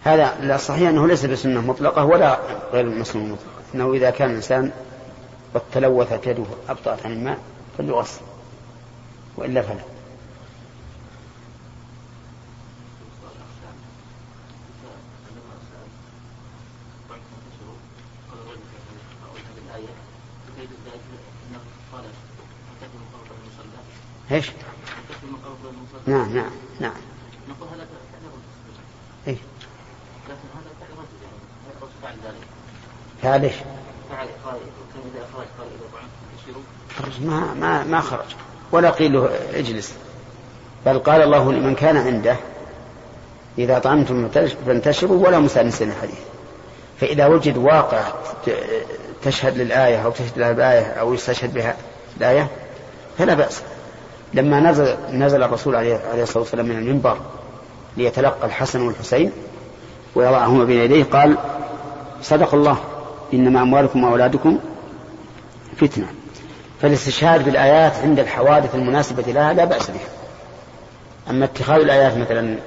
هذا 0.05 0.39
لا 0.41 0.57
صحيح 0.57 0.89
أنه 0.89 1.07
ليس 1.07 1.25
بسنة 1.25 1.61
مطلقة 1.61 2.05
ولا 2.05 2.39
غير 2.73 2.85
المسنون 2.85 3.25
مطلقة. 3.25 3.59
أنه 3.75 3.93
إذا 3.93 4.11
كان 4.11 4.31
الإنسان 4.31 4.73
قد 5.55 5.63
تلوثت 5.73 6.27
يده 6.27 6.45
أبطأت 6.69 7.07
عن 7.07 7.13
الماء 7.13 7.39
فليغسل 7.79 8.21
وإلا 9.37 9.63
فلا. 9.63 9.81
إيش؟ 24.31 24.51
نعم 26.07 26.35
نعم 26.35 26.51
نعم 26.81 26.93
نقول 27.49 27.69
هذا 27.69 27.87
فعل 27.87 28.23
رجل 28.23 28.81
إيه 29.27 29.37
لكن 30.29 30.49
هذا 30.55 30.71
فعل 30.81 30.91
رجل 30.99 31.19
يعني 31.23 31.39
هذا 31.67 31.77
الرسول 31.79 31.99
فعل 32.03 32.15
ذلك. 32.25 32.47
فعل 33.23 33.43
إيش؟ 33.45 33.55
فعل 34.11 34.27
قال 34.45 34.59
كان 34.95 35.03
إذا 35.15 35.25
أخرج 35.25 35.47
قال 35.59 35.69
اذا 35.69 35.89
خرج. 36.99 37.27
ما 37.27 37.55
ما 37.55 37.85
ما 37.85 38.01
خرج. 38.01 38.35
ولا 38.73 38.91
قيل 38.91 39.13
له 39.13 39.31
اجلس. 39.55 39.95
بل 40.87 40.99
قال 40.99 41.23
الله 41.23 41.53
لمن 41.53 41.75
كان 41.75 41.97
عنده 41.97 42.37
إذا 43.59 43.79
طعمتم 43.79 44.29
فانتشروا 44.67 45.27
ولا 45.27 45.39
مستأنسين 45.39 45.91
الحديث. 45.91 46.19
فإذا 47.01 47.27
وجد 47.27 47.57
واقع 47.57 48.13
تشهد 49.23 49.57
للآية 49.59 50.05
أو 50.05 50.11
تشهد 50.11 50.39
لها 50.39 50.53
بآية 50.53 50.87
أو 50.87 51.15
يستشهد 51.15 51.55
بها 51.55 51.77
الآية 52.17 52.51
فلا 53.19 53.35
بأس. 53.35 53.63
لما 54.35 54.61
نزل 54.61 54.97
نزل 55.11 55.43
الرسول 55.43 55.77
عليه 55.77 56.01
عليه 56.13 56.23
الصلاة 56.23 56.43
والسلام 56.43 56.67
من 56.67 56.79
المنبر 56.79 57.19
ليتلقى 57.97 58.47
الحسن 58.47 58.81
والحسين 58.81 59.33
ويضعهما 60.19 60.65
بين 60.65 60.81
يديه 60.81 61.05
قال 61.05 61.37
صدق 62.23 62.55
الله 62.55 62.79
إنما 63.35 63.63
أموالكم 63.63 64.05
وأولادكم 64.05 64.59
فتنة. 65.77 66.07
فالاستشهاد 66.83 67.45
بالآيات 67.45 67.93
عند 67.97 68.19
الحوادث 68.19 68.75
المناسبة 68.75 69.23
لها 69.23 69.53
لا 69.53 69.65
بأس 69.65 69.91
بها. 69.91 70.09
أما 71.31 71.45
اتخاذ 71.45 71.81
الآيات 71.81 72.17
مثلا 72.17 72.59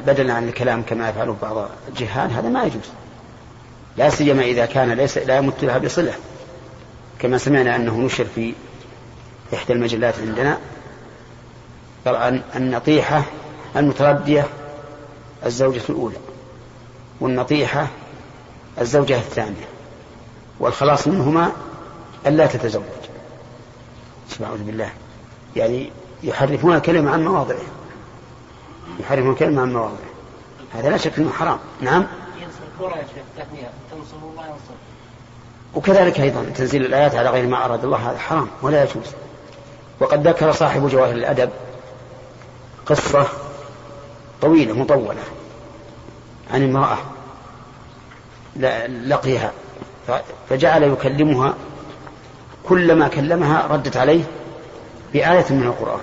بدلا 0.00 0.34
عن 0.34 0.48
الكلام 0.48 0.82
كما 0.82 1.08
يفعله 1.08 1.36
بعض 1.42 1.68
الجهال 1.88 2.30
هذا 2.32 2.48
ما 2.48 2.62
يجوز. 2.62 2.90
لا 3.96 4.10
سيما 4.10 4.42
إذا 4.42 4.66
كان 4.66 4.92
ليس 4.92 5.18
لا 5.18 5.36
يمت 5.36 5.64
لها 5.64 5.78
بصلة. 5.78 6.12
كما 7.18 7.38
سمعنا 7.38 7.76
أنه 7.76 7.98
نشر 7.98 8.24
في 8.34 8.54
إحدى 9.54 9.72
المجلات 9.72 10.14
عندنا 10.18 10.58
قال 12.06 12.42
النطيحة 12.56 13.22
المتردية 13.76 14.46
الزوجة 15.46 15.82
الأولى. 15.88 16.16
والنطيحة 17.20 17.86
الزوجة 18.80 19.16
الثانية 19.16 19.68
والخلاص 20.60 21.08
منهما 21.08 21.52
ألا 22.26 22.46
تتزوج. 22.46 22.82
أعوذ 24.44 24.62
بالله. 24.62 24.90
يعني 25.56 25.90
يحرفون 26.22 26.76
الكلمة 26.76 27.10
عن 27.10 27.24
مواضعه. 27.24 27.56
يحرفون 29.00 29.30
الكلمة 29.30 29.62
عن 29.62 29.72
مواضعه. 29.72 30.08
هذا 30.74 30.90
لا 30.90 30.96
شك 30.96 31.18
أنه 31.18 31.30
حرام. 31.30 31.58
نعم؟ 31.80 32.06
وكذلك 35.74 36.20
أيضا 36.20 36.44
تنزيل 36.54 36.86
الآيات 36.86 37.14
على 37.14 37.30
غير 37.30 37.46
ما 37.46 37.64
أراد 37.64 37.84
الله 37.84 38.10
هذا 38.10 38.18
حرام 38.18 38.48
ولا 38.62 38.82
يجوز. 38.82 39.06
وقد 40.00 40.28
ذكر 40.28 40.52
صاحب 40.52 40.88
جواهر 40.88 41.12
الأدب 41.12 41.50
قصة 42.86 43.26
طويلة 44.40 44.74
مطولة. 44.74 45.22
عن 46.52 46.62
امرأة 46.62 46.98
لقيها 49.06 49.52
فجعل 50.50 50.82
يكلمها 50.82 51.54
كلما 52.64 53.08
كلمها 53.08 53.66
ردت 53.66 53.96
عليه 53.96 54.24
بآية 55.12 55.44
من 55.50 55.62
القرآن. 55.62 56.00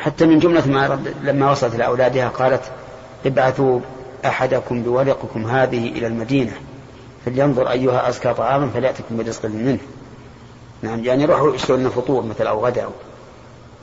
حتى 0.00 0.26
من 0.26 0.38
جملة 0.38 0.66
ما 0.66 0.86
رد 0.86 1.14
لما 1.22 1.50
وصلت 1.50 1.74
إلى 1.74 1.86
أولادها 1.86 2.28
قالت 2.28 2.62
ابعثوا 3.26 3.80
أحدكم 4.26 4.82
بورقكم 4.82 5.46
هذه 5.46 5.88
إلى 5.88 6.06
المدينة 6.06 6.52
فلينظر 7.24 7.70
أيها 7.70 8.08
أزكى 8.08 8.34
طعاما 8.34 8.70
فليأتكم 8.74 9.16
برزق 9.16 9.44
منه. 9.44 9.78
نعم 10.82 11.04
يعني 11.04 11.24
روحوا 11.24 11.54
يشتروا 11.54 11.78
لنا 11.78 11.88
فطور 11.88 12.22
مثل 12.22 12.46
أو 12.46 12.66
غدا 12.66 12.88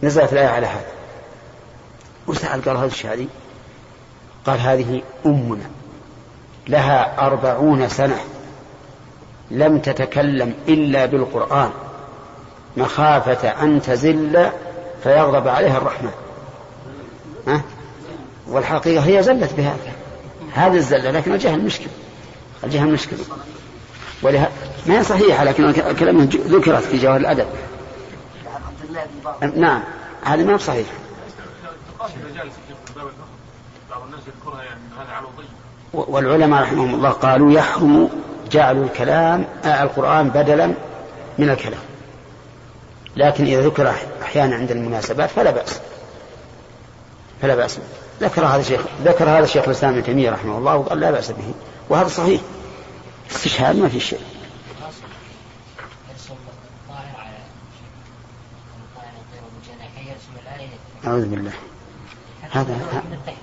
نزلت 0.03 0.33
الآية 0.33 0.47
على 0.47 0.67
هذا. 0.67 0.91
وسأل 2.27 2.61
قال 2.65 2.77
هذا 2.77 2.85
الشيء 2.85 3.13
هذه 3.13 3.27
قال 4.45 4.59
هذه 4.59 5.01
أمنا 5.25 5.69
لها 6.67 7.25
أربعون 7.27 7.89
سنة 7.89 8.19
لم 9.51 9.79
تتكلم 9.79 10.53
إلا 10.67 11.05
بالقرآن. 11.05 11.69
مخافة 12.77 13.49
أن 13.49 13.81
تزل 13.81 14.49
فيغضب 15.03 15.47
عليها 15.47 15.77
الرحمن. 15.77 16.11
ها؟ 17.47 17.61
والحقيقة 18.47 19.05
هي 19.05 19.23
زلت 19.23 19.53
بهذا. 19.53 19.91
هذه 20.53 20.75
الزلة 20.75 21.11
لكن 21.11 21.33
الجهل 21.33 21.61
مشكلة 21.61 21.89
الجهل 22.63 22.87
مشكلة 22.87 23.19
ولها 24.21 24.49
ما 24.85 24.99
هي 24.99 25.03
صحيحة 25.03 25.43
لكن 25.43 25.65
الكلام 25.69 26.19
ذكرت 26.25 26.83
في 26.83 26.97
جواهر 26.97 27.17
الأدب. 27.17 27.47
نعم 29.55 29.83
هذا 30.23 30.43
ما 30.43 30.53
هو 30.53 30.57
يذكرها 34.27 34.63
يعني 34.63 34.79
أن 34.79 34.99
هذا 34.99 35.11
على 35.11 35.25
ضيق 35.37 36.09
والعلماء 36.09 36.61
رحمهم 36.61 36.95
الله 36.95 37.09
قالوا 37.09 37.51
يحرم 37.51 38.09
جعل 38.51 38.83
الكلام 38.83 39.45
آه 39.65 39.83
القرآن 39.83 40.29
بدلا 40.29 40.73
من 41.37 41.49
الكلام. 41.49 41.79
لكن 43.15 43.45
إذا 43.45 43.61
ذكر 43.61 43.93
أحيانا 44.21 44.55
عند 44.55 44.71
المناسبات 44.71 45.29
فلا 45.29 45.51
بأس. 45.51 45.79
فلا 47.41 47.55
بأس 47.55 47.79
ذكر 48.21 48.45
هذا 48.45 48.59
الشيخ 48.59 48.81
ذكر 49.03 49.29
هذا 49.29 49.43
الشيخ 49.43 49.63
الإسلام 49.65 49.93
ابن 49.93 50.03
تيمية 50.03 50.31
رحمه 50.31 50.57
الله 50.57 50.75
وقال 50.75 50.99
لا 50.99 51.11
بأس 51.11 51.31
به. 51.31 51.53
وهذا 51.89 52.07
صحيح. 52.07 52.41
استشهاد 53.31 53.75
ما 53.75 53.89
في 53.89 53.99
شيء. 53.99 54.19
أعوذ 61.07 61.25
بالله. 61.25 61.51
هذا 62.55 62.77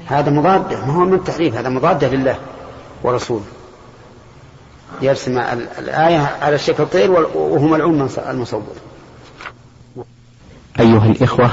هذا 0.07 0.31
مضادة 0.31 0.87
ما 0.87 0.93
هو 0.95 1.01
من 1.05 1.15
التحريف 1.15 1.55
هذا 1.57 1.69
مضادة 1.69 2.09
لله 2.09 2.37
ورسوله. 3.03 3.45
يرسم 5.03 5.39
ال- 5.39 5.69
الآية 5.79 6.19
على 6.43 6.59
شكل 6.59 6.87
طير 6.87 7.11
وهو 7.11 7.59
ملعون 7.69 8.09
المصور. 8.29 8.63
أيها 10.81 11.05
الإخوة 11.07 11.51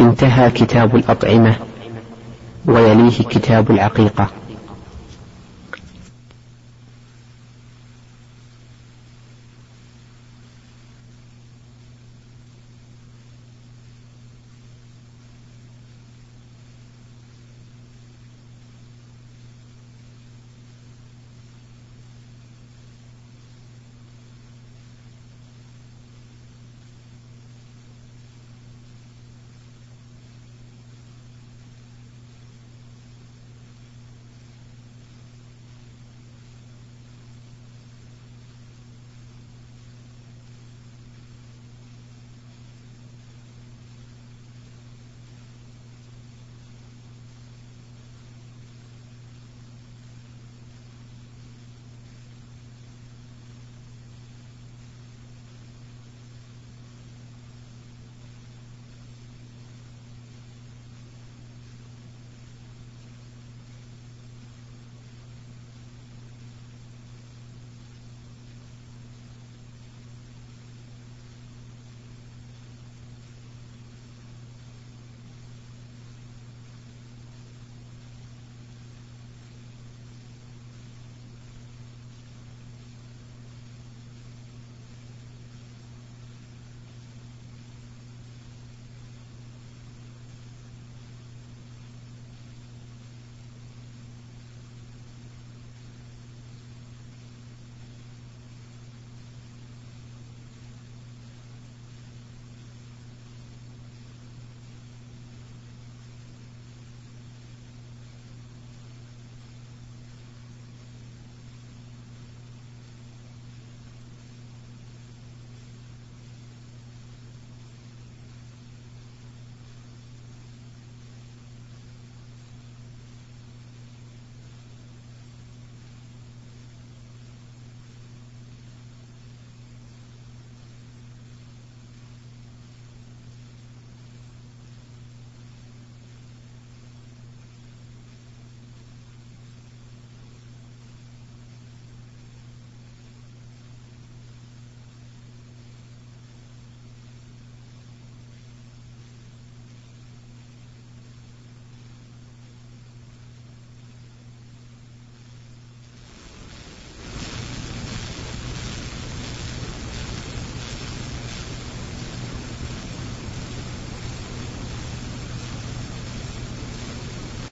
انتهى 0.00 0.50
كتاب 0.50 0.96
الأطعمة 0.96 1.56
ويليه 2.66 3.22
كتاب 3.24 3.70
العقيقة. 3.70 4.28